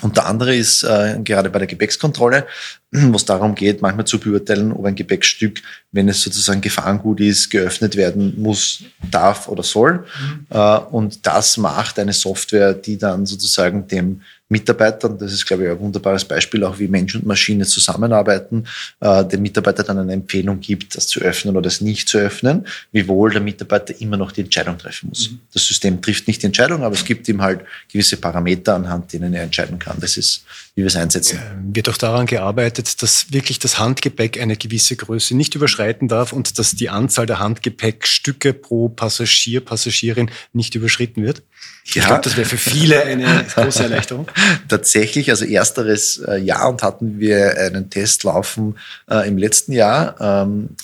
Und 0.00 0.16
der 0.16 0.26
andere 0.26 0.54
ist 0.54 0.84
äh, 0.84 1.18
gerade 1.24 1.50
bei 1.50 1.58
der 1.58 1.66
Gepäckskontrolle, 1.66 2.46
wo 2.92 3.16
es 3.16 3.24
darum 3.24 3.54
geht, 3.54 3.82
manchmal 3.82 4.06
zu 4.06 4.20
beurteilen, 4.20 4.72
ob 4.72 4.84
ein 4.84 4.94
Gepäckstück, 4.94 5.60
wenn 5.90 6.08
es 6.08 6.22
sozusagen 6.22 6.60
Gefahrengut 6.60 7.20
ist, 7.20 7.50
geöffnet 7.50 7.96
werden 7.96 8.40
muss, 8.40 8.84
darf 9.10 9.48
oder 9.48 9.62
soll. 9.62 10.04
Mhm. 10.20 10.46
Äh, 10.50 10.78
und 10.78 11.26
das 11.26 11.56
macht 11.56 11.98
eine 11.98 12.12
Software, 12.12 12.74
die 12.74 12.96
dann 12.96 13.26
sozusagen 13.26 13.88
dem 13.88 14.22
Mitarbeitern, 14.50 15.18
das 15.18 15.32
ist, 15.32 15.44
glaube 15.44 15.64
ich, 15.64 15.70
ein 15.70 15.78
wunderbares 15.78 16.24
Beispiel, 16.24 16.64
auch 16.64 16.78
wie 16.78 16.88
Mensch 16.88 17.14
und 17.14 17.26
Maschine 17.26 17.66
zusammenarbeiten, 17.66 18.64
äh, 19.00 19.24
dem 19.24 19.42
Mitarbeiter 19.42 19.82
dann 19.82 19.98
eine 19.98 20.14
Empfehlung 20.14 20.60
gibt, 20.60 20.96
das 20.96 21.06
zu 21.06 21.20
öffnen 21.20 21.54
oder 21.54 21.64
das 21.64 21.82
nicht 21.82 22.08
zu 22.08 22.18
öffnen, 22.18 22.66
wiewohl 22.90 23.30
der 23.30 23.42
Mitarbeiter 23.42 24.00
immer 24.00 24.16
noch 24.16 24.32
die 24.32 24.40
Entscheidung 24.40 24.78
treffen 24.78 25.10
muss. 25.10 25.30
Mhm. 25.30 25.40
Das 25.52 25.66
System 25.66 26.00
trifft 26.00 26.26
nicht 26.28 26.42
die 26.42 26.46
Entscheidung, 26.46 26.82
aber 26.82 26.94
es 26.94 27.04
gibt 27.04 27.28
ihm 27.28 27.42
halt 27.42 27.60
gewisse 27.92 28.16
Parameter, 28.16 28.74
anhand 28.74 29.12
denen 29.12 29.34
er 29.34 29.42
entscheiden 29.42 29.78
kann. 29.78 29.98
Das 30.00 30.16
ist, 30.16 30.44
wie 30.78 30.82
wir 30.82 30.86
es 30.86 30.94
einsetzen. 30.94 31.40
Ja, 31.42 31.74
wird 31.74 31.88
auch 31.88 31.96
daran 31.96 32.26
gearbeitet, 32.26 33.02
dass 33.02 33.32
wirklich 33.32 33.58
das 33.58 33.80
Handgepäck 33.80 34.40
eine 34.40 34.56
gewisse 34.56 34.94
Größe 34.94 35.36
nicht 35.36 35.56
überschreiten 35.56 36.06
darf 36.06 36.32
und 36.32 36.56
dass 36.60 36.70
die 36.70 36.88
Anzahl 36.88 37.26
der 37.26 37.40
Handgepäckstücke 37.40 38.52
pro 38.52 38.88
Passagier, 38.88 39.60
Passagierin 39.60 40.30
nicht 40.52 40.76
überschritten 40.76 41.24
wird? 41.24 41.38
Ja. 41.38 41.42
Ich 42.02 42.06
glaube, 42.06 42.20
das 42.22 42.36
wäre 42.36 42.48
für 42.48 42.58
viele 42.58 43.02
eine 43.02 43.44
große 43.54 43.82
Erleichterung. 43.82 44.28
Tatsächlich, 44.68 45.30
also 45.30 45.46
ersteres 45.46 46.18
äh, 46.18 46.38
Jahr 46.38 46.68
und 46.68 46.84
hatten 46.84 47.18
wir 47.18 47.58
einen 47.58 47.90
Test 47.90 48.22
laufen 48.22 48.78
äh, 49.10 49.26
im 49.26 49.36
letzten 49.36 49.72
Jahr. 49.72 50.14
Ähm, 50.20 50.76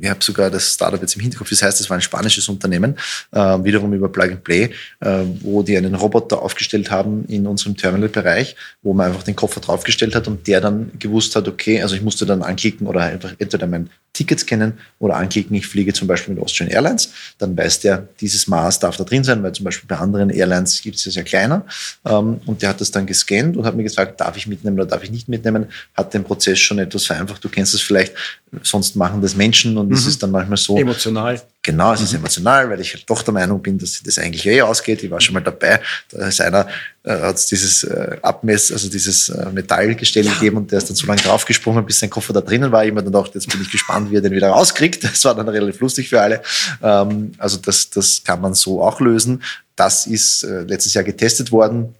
ich 0.00 0.08
habe 0.08 0.22
sogar 0.22 0.50
das 0.50 0.74
Startup 0.74 1.00
jetzt 1.00 1.14
im 1.16 1.22
Hinterkopf, 1.22 1.50
das 1.50 1.62
heißt, 1.62 1.80
es 1.80 1.90
war 1.90 1.96
ein 1.96 2.02
spanisches 2.02 2.48
Unternehmen, 2.48 2.96
äh, 3.32 3.38
wiederum 3.38 3.92
über 3.92 4.08
Plug 4.08 4.32
and 4.32 4.44
Play, 4.44 4.70
äh, 5.00 5.24
wo 5.40 5.62
die 5.62 5.76
einen 5.76 5.94
Roboter 5.94 6.42
aufgestellt 6.42 6.90
haben 6.90 7.24
in 7.26 7.46
unserem 7.46 7.76
Terminalbereich, 7.76 8.56
wo 8.82 8.92
man 8.92 9.08
einfach 9.08 9.22
den 9.22 9.36
Koffer 9.36 9.60
draufgestellt 9.60 10.14
hat 10.14 10.28
und 10.28 10.46
der 10.46 10.60
dann 10.60 10.90
gewusst 10.98 11.36
hat, 11.36 11.48
okay, 11.48 11.82
also 11.82 11.94
ich 11.94 12.02
musste 12.02 12.26
dann 12.26 12.42
anklicken 12.42 12.86
oder 12.86 13.00
einfach 13.00 13.34
entweder 13.38 13.66
mein 13.66 13.90
Ticket 14.16 14.40
scannen 14.40 14.74
oder 14.98 15.16
anklicken, 15.16 15.54
ich 15.54 15.66
fliege 15.66 15.92
zum 15.92 16.08
Beispiel 16.08 16.34
mit 16.34 16.42
Austrian 16.42 16.70
Airlines, 16.70 17.10
dann 17.38 17.56
weiß 17.56 17.80
der, 17.80 18.08
dieses 18.20 18.46
Maß 18.46 18.80
darf 18.80 18.96
da 18.96 19.04
drin 19.04 19.24
sein, 19.24 19.42
weil 19.42 19.52
zum 19.52 19.64
Beispiel 19.64 19.86
bei 19.86 19.96
anderen 19.96 20.30
Airlines 20.30 20.80
gibt 20.80 20.96
es 20.96 21.04
ja 21.04 21.12
sehr 21.12 21.24
kleiner. 21.24 21.64
Ähm, 22.04 22.40
und 22.46 22.62
der 22.62 22.70
hat 22.70 22.80
das 22.80 22.90
dann 22.90 23.06
gescannt 23.06 23.56
und 23.56 23.64
hat 23.66 23.76
mir 23.76 23.82
gefragt, 23.82 24.20
darf 24.20 24.36
ich 24.36 24.46
mitnehmen 24.46 24.78
oder 24.78 24.86
darf 24.86 25.02
ich 25.02 25.10
nicht 25.10 25.28
mitnehmen, 25.28 25.66
hat 25.94 26.14
den 26.14 26.24
Prozess 26.24 26.58
schon 26.58 26.78
etwas 26.78 27.04
vereinfacht. 27.04 27.44
Du 27.44 27.48
kennst 27.48 27.74
es 27.74 27.82
vielleicht, 27.82 28.14
sonst 28.62 28.96
machen 28.96 29.20
das 29.20 29.36
Menschen 29.36 29.76
und 29.76 29.88
mhm. 29.88 29.94
es 29.94 30.06
ist 30.06 30.22
dann 30.22 30.30
manchmal 30.30 30.56
so. 30.56 30.76
Emotional. 30.76 31.40
Genau, 31.66 31.92
es 31.92 32.00
ist 32.00 32.12
mhm. 32.12 32.20
emotional, 32.20 32.70
weil 32.70 32.80
ich 32.80 32.94
halt 32.94 33.10
doch 33.10 33.22
der 33.22 33.34
Meinung 33.34 33.60
bin, 33.60 33.76
dass 33.76 34.00
das 34.00 34.20
eigentlich 34.20 34.46
eh 34.46 34.62
ausgeht. 34.62 35.02
Ich 35.02 35.10
war 35.10 35.20
schon 35.20 35.34
mal 35.34 35.40
dabei, 35.40 35.80
da 36.10 36.28
ist 36.28 36.40
einer, 36.40 36.68
äh, 37.02 37.10
hat 37.10 37.34
es 37.34 37.46
dieses 37.46 37.82
äh, 37.82 38.18
Abmess, 38.22 38.70
also 38.70 38.88
dieses 38.88 39.30
äh, 39.30 39.50
Metallgestell 39.50 40.24
ja. 40.24 40.32
gegeben 40.34 40.58
und 40.58 40.70
der 40.70 40.78
ist 40.78 40.88
dann 40.88 40.94
so 40.94 41.08
lange 41.08 41.22
draufgesprungen, 41.22 41.84
bis 41.84 41.98
sein 41.98 42.08
Koffer 42.08 42.32
da 42.32 42.40
drinnen 42.40 42.70
war. 42.70 42.84
Ich 42.84 42.92
mir 42.92 43.02
dann 43.02 43.12
gedacht, 43.12 43.34
jetzt 43.34 43.50
bin 43.50 43.60
ich 43.60 43.68
gespannt, 43.68 44.12
wie 44.12 44.14
er 44.14 44.20
den 44.20 44.30
wieder 44.30 44.50
rauskriegt. 44.50 45.02
Das 45.02 45.24
war 45.24 45.34
dann 45.34 45.48
relativ 45.48 45.80
lustig 45.80 46.08
für 46.08 46.20
alle. 46.20 46.40
Ähm, 46.80 47.32
also 47.38 47.56
das, 47.56 47.90
das 47.90 48.22
kann 48.22 48.40
man 48.40 48.54
so 48.54 48.80
auch 48.80 49.00
lösen. 49.00 49.42
Das 49.74 50.06
ist 50.06 50.44
äh, 50.44 50.60
letztes 50.60 50.94
Jahr 50.94 51.02
getestet 51.02 51.50
worden. 51.50 51.96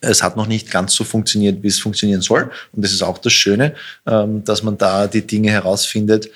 Es 0.00 0.24
hat 0.24 0.36
noch 0.36 0.48
nicht 0.48 0.72
ganz 0.72 0.92
so 0.92 1.04
funktioniert, 1.04 1.62
wie 1.62 1.68
es 1.68 1.78
funktionieren 1.78 2.20
soll. 2.20 2.50
Und 2.72 2.84
das 2.84 2.90
ist 2.90 3.02
auch 3.02 3.18
das 3.18 3.32
Schöne, 3.32 3.76
ähm, 4.06 4.42
dass 4.42 4.64
man 4.64 4.76
da 4.76 5.06
die 5.06 5.24
Dinge 5.24 5.52
herausfindet. 5.52 6.30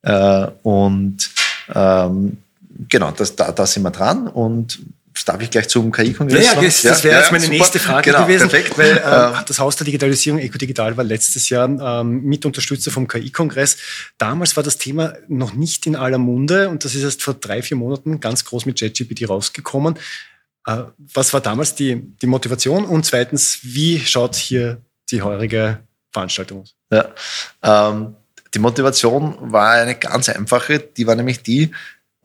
Äh, 0.00 0.46
und 0.62 1.28
ähm, 1.74 2.38
genau, 2.88 3.10
das, 3.10 3.36
da, 3.36 3.52
da 3.52 3.66
sind 3.66 3.82
wir 3.82 3.90
dran. 3.90 4.28
Und 4.28 4.80
darf 5.24 5.40
ich 5.40 5.50
gleich 5.50 5.68
zum 5.68 5.92
KI-Kongress? 5.92 6.44
Ja, 6.44 6.54
ja, 6.54 6.62
das, 6.62 6.82
das 6.82 7.04
wäre 7.04 7.14
ja, 7.14 7.20
jetzt 7.20 7.32
meine 7.32 7.44
super. 7.44 7.56
nächste 7.56 7.78
Frage 7.78 8.10
genau, 8.10 8.24
gewesen. 8.24 8.48
Perfekt. 8.48 8.78
Weil 8.78 8.96
äh, 8.96 9.44
das 9.46 9.58
Haus 9.58 9.76
der 9.76 9.84
Digitalisierung 9.84 10.40
Ecodigital 10.40 10.96
war 10.96 11.04
letztes 11.04 11.48
Jahr 11.48 11.68
ähm, 11.68 12.22
Mitunterstützer 12.22 12.90
vom 12.90 13.06
KI-Kongress. 13.06 13.76
Damals 14.18 14.56
war 14.56 14.62
das 14.62 14.78
Thema 14.78 15.14
noch 15.28 15.54
nicht 15.54 15.86
in 15.86 15.96
aller 15.96 16.18
Munde 16.18 16.68
und 16.68 16.84
das 16.84 16.94
ist 16.94 17.02
erst 17.02 17.22
vor 17.22 17.34
drei, 17.34 17.62
vier 17.62 17.76
Monaten 17.76 18.20
ganz 18.20 18.44
groß 18.44 18.66
mit 18.66 18.80
JetGPT 18.80 19.28
rausgekommen. 19.28 19.98
Äh, 20.66 20.84
was 21.14 21.32
war 21.32 21.40
damals 21.40 21.74
die, 21.74 22.02
die 22.20 22.26
Motivation? 22.26 22.84
Und 22.84 23.04
zweitens, 23.04 23.58
wie 23.62 24.00
schaut 24.00 24.34
hier 24.34 24.80
die 25.10 25.22
heurige 25.22 25.80
Veranstaltung 26.12 26.62
aus? 26.62 26.74
Ja, 26.90 27.08
ähm, 27.62 28.16
die 28.54 28.58
Motivation 28.58 29.36
war 29.52 29.72
eine 29.72 29.94
ganz 29.94 30.28
einfache. 30.28 30.78
Die 30.78 31.06
war 31.06 31.14
nämlich 31.14 31.42
die, 31.42 31.70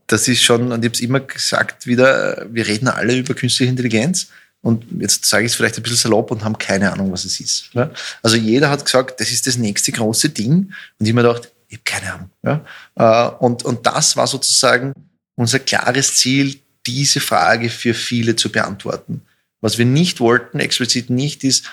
das 0.07 0.27
ist 0.27 0.41
schon, 0.41 0.71
und 0.71 0.83
ich 0.83 0.89
habe 0.89 0.95
es 0.95 1.01
immer 1.01 1.19
gesagt 1.19 1.85
wieder, 1.85 2.45
wir 2.49 2.65
reden 2.67 2.87
alle 2.87 3.15
über 3.17 3.33
künstliche 3.33 3.69
Intelligenz. 3.69 4.27
Und 4.61 4.85
jetzt 4.99 5.25
sage 5.25 5.45
ich 5.45 5.51
es 5.51 5.55
vielleicht 5.55 5.77
ein 5.77 5.83
bisschen 5.83 5.97
salopp 5.97 6.31
und 6.31 6.43
haben 6.43 6.57
keine 6.57 6.91
Ahnung, 6.91 7.11
was 7.11 7.25
es 7.25 7.39
ist. 7.39 7.69
Ja? 7.73 7.91
Also 8.23 8.37
jeder 8.37 8.69
hat 8.69 8.83
gesagt, 8.83 9.19
das 9.19 9.31
ist 9.31 9.47
das 9.47 9.57
nächste 9.57 9.91
große 9.91 10.29
Ding. 10.29 10.73
Und 10.99 11.05
ich 11.05 11.13
mir 11.13 11.21
gedacht, 11.21 11.51
ich 11.67 11.77
habe 11.77 11.83
keine 11.83 12.13
Ahnung. 12.13 12.29
Ja? 12.43 12.65
Äh, 12.95 13.35
und, 13.37 13.63
und 13.63 13.85
das 13.85 14.17
war 14.17 14.27
sozusagen 14.27 14.93
unser 15.35 15.59
klares 15.59 16.15
Ziel, 16.15 16.59
diese 16.85 17.19
Frage 17.19 17.69
für 17.69 17.93
viele 17.93 18.35
zu 18.35 18.51
beantworten. 18.51 19.21
Was 19.61 19.77
wir 19.77 19.85
nicht 19.85 20.19
wollten, 20.19 20.59
explizit 20.59 21.09
nicht, 21.09 21.43
ist, 21.43 21.65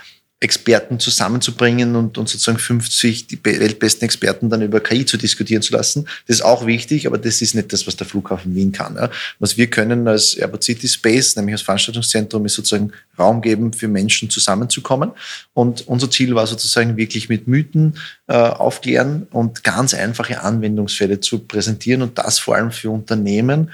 Experten 0.44 1.00
zusammenzubringen 1.00 1.96
und, 1.96 2.18
und 2.18 2.28
sozusagen 2.28 2.58
50 2.58 3.26
die 3.28 3.42
weltbesten 3.42 4.04
Experten 4.04 4.50
dann 4.50 4.60
über 4.60 4.78
KI 4.80 5.06
zu 5.06 5.16
diskutieren 5.16 5.62
zu 5.62 5.72
lassen. 5.72 6.06
Das 6.26 6.36
ist 6.36 6.42
auch 6.42 6.66
wichtig, 6.66 7.06
aber 7.06 7.16
das 7.16 7.40
ist 7.40 7.54
nicht 7.54 7.72
das, 7.72 7.86
was 7.86 7.96
der 7.96 8.06
Flughafen 8.06 8.54
Wien 8.54 8.70
kann. 8.70 8.96
Ja. 8.96 9.10
Was 9.38 9.56
wir 9.56 9.68
können 9.68 10.06
als 10.06 10.34
Airport 10.34 10.62
City 10.62 10.86
Space, 10.86 11.34
nämlich 11.36 11.54
als 11.54 11.62
Veranstaltungszentrum, 11.62 12.44
ist 12.44 12.54
sozusagen 12.54 12.92
Raum 13.18 13.40
geben 13.40 13.72
für 13.72 13.88
Menschen 13.88 14.28
zusammenzukommen. 14.28 15.12
Und 15.54 15.88
unser 15.88 16.10
Ziel 16.10 16.34
war 16.34 16.46
sozusagen 16.46 16.98
wirklich 16.98 17.30
mit 17.30 17.48
Mythen 17.48 17.98
äh, 18.26 18.34
aufklären 18.34 19.26
und 19.30 19.64
ganz 19.64 19.94
einfache 19.94 20.42
Anwendungsfälle 20.42 21.20
zu 21.20 21.38
präsentieren 21.38 22.02
und 22.02 22.18
das 22.18 22.38
vor 22.38 22.56
allem 22.56 22.70
für 22.70 22.90
Unternehmen, 22.90 23.70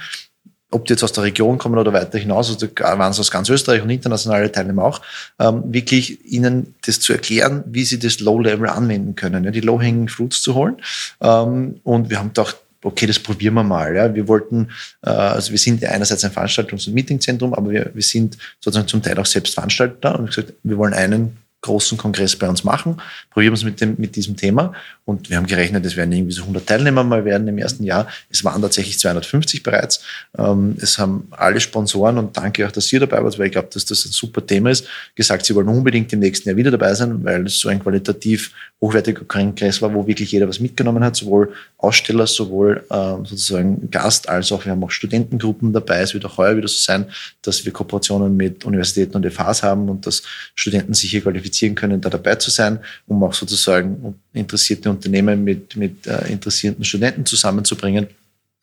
ob 0.70 0.86
die 0.86 0.92
jetzt 0.92 1.02
aus 1.02 1.12
der 1.12 1.24
Region 1.24 1.58
kommen 1.58 1.78
oder 1.78 1.92
weiter 1.92 2.18
hinaus, 2.18 2.48
also 2.50 2.68
waren 2.76 3.10
es 3.10 3.18
aus 3.18 3.30
ganz 3.30 3.48
Österreich 3.48 3.82
und 3.82 3.90
internationale 3.90 4.50
Teilnehmer 4.50 4.84
auch, 4.84 5.00
ähm, 5.38 5.62
wirklich 5.66 6.24
ihnen 6.24 6.74
das 6.86 7.00
zu 7.00 7.12
erklären, 7.12 7.64
wie 7.66 7.84
sie 7.84 7.98
das 7.98 8.20
Low-Level 8.20 8.68
anwenden 8.68 9.14
können, 9.16 9.44
ja, 9.44 9.50
die 9.50 9.60
Low-Hanging 9.60 10.08
Fruits 10.08 10.42
zu 10.42 10.54
holen. 10.54 10.76
Ähm, 11.20 11.80
und 11.82 12.10
wir 12.10 12.18
haben 12.18 12.28
gedacht, 12.28 12.56
okay, 12.82 13.06
das 13.06 13.18
probieren 13.18 13.54
wir 13.54 13.62
mal. 13.62 13.94
Ja. 13.94 14.14
Wir 14.14 14.28
wollten, 14.28 14.68
äh, 15.02 15.10
also 15.10 15.50
wir 15.50 15.58
sind 15.58 15.84
einerseits 15.84 16.24
ein 16.24 16.30
Veranstaltungs- 16.30 16.88
und 16.88 16.94
Meetingzentrum, 16.94 17.54
aber 17.54 17.70
wir, 17.70 17.90
wir 17.92 18.02
sind 18.02 18.38
sozusagen 18.60 18.88
zum 18.88 19.02
Teil 19.02 19.18
auch 19.18 19.26
selbst 19.26 19.54
Veranstalter 19.54 20.18
und 20.18 20.26
gesagt, 20.26 20.52
wir 20.62 20.78
wollen 20.78 20.94
einen 20.94 21.36
großen 21.62 21.98
Kongress 21.98 22.36
bei 22.36 22.48
uns 22.48 22.64
machen, 22.64 22.96
probieren 23.30 23.52
wir 23.52 23.56
es 23.56 23.64
mit, 23.64 23.80
dem, 23.80 23.96
mit 23.98 24.16
diesem 24.16 24.36
Thema 24.36 24.72
und 25.04 25.28
wir 25.28 25.36
haben 25.36 25.46
gerechnet, 25.46 25.84
es 25.84 25.96
werden 25.96 26.12
irgendwie 26.12 26.32
so 26.32 26.42
100 26.42 26.66
Teilnehmer 26.66 27.02
mal 27.02 27.24
werden 27.24 27.48
im 27.48 27.58
ersten 27.58 27.84
Jahr. 27.84 28.06
Es 28.30 28.44
waren 28.44 28.62
tatsächlich 28.62 28.98
250 28.98 29.62
bereits. 29.62 30.02
Ähm, 30.38 30.76
es 30.80 30.98
haben 30.98 31.28
alle 31.32 31.60
Sponsoren 31.60 32.16
und 32.16 32.36
danke 32.36 32.66
auch, 32.66 32.70
dass 32.70 32.92
ihr 32.92 33.00
dabei 33.00 33.22
wart, 33.22 33.38
weil 33.38 33.46
ich 33.46 33.52
glaube, 33.52 33.68
dass 33.72 33.84
das 33.84 34.04
ein 34.06 34.12
super 34.12 34.46
Thema 34.46 34.70
ist, 34.70 34.86
gesagt, 35.14 35.44
sie 35.44 35.54
wollen 35.54 35.68
unbedingt 35.68 36.12
im 36.12 36.20
nächsten 36.20 36.48
Jahr 36.48 36.56
wieder 36.56 36.70
dabei 36.70 36.94
sein, 36.94 37.24
weil 37.24 37.46
es 37.46 37.58
so 37.58 37.68
ein 37.68 37.82
qualitativ 37.82 38.52
hochwertiger 38.80 39.24
Kongress 39.24 39.82
war, 39.82 39.92
wo 39.92 40.06
wirklich 40.06 40.32
jeder 40.32 40.48
was 40.48 40.60
mitgenommen 40.60 41.04
hat, 41.04 41.16
sowohl 41.16 41.52
Aussteller, 41.76 42.26
sowohl 42.26 42.84
ähm, 42.90 43.26
sozusagen 43.26 43.90
Gast, 43.90 44.28
als 44.28 44.52
auch 44.52 44.64
wir 44.64 44.72
haben 44.72 44.82
auch 44.84 44.90
Studentengruppen 44.90 45.72
dabei. 45.72 46.00
Es 46.00 46.14
wird 46.14 46.24
auch 46.24 46.38
heuer 46.38 46.56
wieder 46.56 46.68
so 46.68 46.78
sein, 46.78 47.06
dass 47.42 47.64
wir 47.64 47.72
Kooperationen 47.72 48.36
mit 48.36 48.64
Universitäten 48.64 49.16
und 49.16 49.30
FHs 49.30 49.62
haben 49.62 49.88
und 49.88 50.06
dass 50.06 50.22
Studenten 50.54 50.94
sich 50.94 51.10
hier 51.10 51.20
qualifizieren 51.20 51.49
können, 51.74 52.00
da 52.00 52.08
dabei 52.08 52.36
zu 52.36 52.50
sein, 52.50 52.78
um 53.06 53.22
auch 53.24 53.34
sozusagen 53.34 54.14
interessierte 54.32 54.90
Unternehmen 54.90 55.44
mit, 55.44 55.76
mit 55.76 56.06
äh, 56.06 56.28
interessierten 56.28 56.84
Studenten 56.84 57.26
zusammenzubringen. 57.26 58.08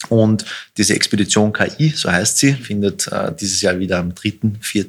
Und 0.10 0.46
diese 0.78 0.94
Expedition 0.94 1.52
KI, 1.52 1.90
so 1.90 2.12
heißt 2.12 2.38
sie, 2.38 2.54
findet 2.54 3.08
äh, 3.08 3.34
dieses 3.34 3.62
Jahr 3.62 3.80
wieder 3.80 3.98
am 3.98 4.14
3., 4.14 4.60
4. 4.62 4.86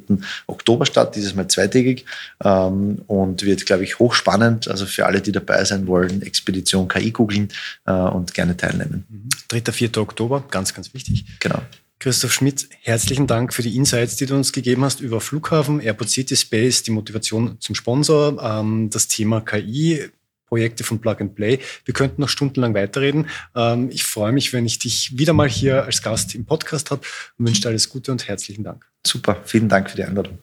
Oktober 0.47 0.85
statt, 0.85 1.17
dieses 1.17 1.35
Mal 1.35 1.49
zweitägig 1.49 2.05
ähm, 2.45 3.01
und 3.07 3.43
wird, 3.43 3.65
glaube 3.65 3.85
ich, 3.85 3.99
hochspannend. 3.99 4.69
Also 4.69 4.85
für 4.85 5.07
alle, 5.07 5.23
die 5.23 5.33
dabei 5.33 5.65
sein 5.65 5.87
wollen, 5.87 6.21
Expedition 6.23 6.89
KI 6.89 7.11
googeln 7.11 7.49
äh, 7.87 7.93
und 7.93 8.35
gerne 8.35 8.57
teilnehmen. 8.57 9.05
3., 9.49 9.59
mhm. 9.59 9.73
4. 9.73 9.97
Oktober, 9.97 10.45
ganz, 10.51 10.75
ganz 10.75 10.93
wichtig. 10.93 11.25
Genau. 11.41 11.63
Christoph 12.01 12.33
Schmidt, 12.33 12.69
herzlichen 12.83 13.27
Dank 13.27 13.53
für 13.53 13.63
die 13.63 13.77
Insights, 13.77 14.15
die 14.17 14.27
du 14.27 14.37
uns 14.37 14.53
gegeben 14.53 14.85
hast 14.85 15.01
über 15.01 15.21
Flughafen, 15.21 15.81
Airport 15.81 16.11
City 16.11 16.37
Space, 16.37 16.85
die 16.85 16.93
Motivation 16.93 17.57
zum 17.59 17.75
Sponsor, 17.75 18.41
ähm, 18.41 18.89
das 18.91 19.09
Thema 19.09 19.41
KI, 19.41 20.09
Projekte 20.47 20.85
von 20.85 21.01
Plug 21.01 21.17
and 21.19 21.35
Play. 21.35 21.59
Wir 21.85 21.95
könnten 21.95 22.21
noch 22.21 22.29
stundenlang 22.29 22.73
weiterreden. 22.75 23.27
Ähm, 23.57 23.91
ich 23.91 24.05
freue 24.05 24.33
mich, 24.33 24.53
wenn 24.53 24.65
ich 24.65 24.79
dich 24.79 25.19
wieder 25.19 25.33
mal 25.33 25.49
hier 25.49 25.85
als 25.85 26.01
Gast 26.01 26.37
im 26.37 26.47
Podcast 26.47 26.93
habe 26.93 27.03
und 27.37 27.47
wünsche 27.47 27.63
dir 27.63 27.69
alles 27.69 27.89
Gute 27.89 28.13
und 28.13 28.29
herzlichen 28.29 28.63
Dank. 28.63 28.87
Super, 29.05 29.37
vielen 29.45 29.69
Dank 29.69 29.91
für 29.91 29.97
die 29.97 30.05
Einladung. 30.05 30.39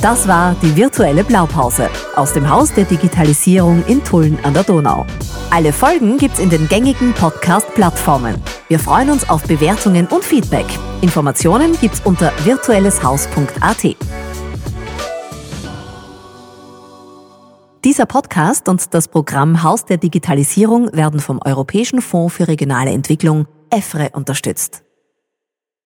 Das 0.00 0.26
war 0.26 0.56
die 0.62 0.74
virtuelle 0.74 1.24
Blaupause 1.24 1.88
aus 2.16 2.32
dem 2.32 2.48
Haus 2.48 2.72
der 2.72 2.86
Digitalisierung 2.86 3.84
in 3.86 4.02
Tulln 4.02 4.38
an 4.42 4.54
der 4.54 4.64
Donau. 4.64 5.06
Alle 5.54 5.74
Folgen 5.74 6.16
gibt's 6.16 6.38
in 6.38 6.48
den 6.48 6.66
gängigen 6.66 7.12
Podcast-Plattformen. 7.12 8.42
Wir 8.68 8.78
freuen 8.78 9.10
uns 9.10 9.28
auf 9.28 9.42
Bewertungen 9.42 10.06
und 10.06 10.24
Feedback. 10.24 10.64
Informationen 11.02 11.78
gibt's 11.78 12.00
unter 12.06 12.32
virtuelleshaus.at. 12.42 13.96
Dieser 17.84 18.06
Podcast 18.06 18.66
und 18.70 18.94
das 18.94 19.08
Programm 19.08 19.62
Haus 19.62 19.84
der 19.84 19.98
Digitalisierung 19.98 20.90
werden 20.94 21.20
vom 21.20 21.38
Europäischen 21.44 22.00
Fonds 22.00 22.34
für 22.34 22.48
regionale 22.48 22.90
Entwicklung 22.90 23.46
EFRE 23.68 24.08
unterstützt. 24.14 24.82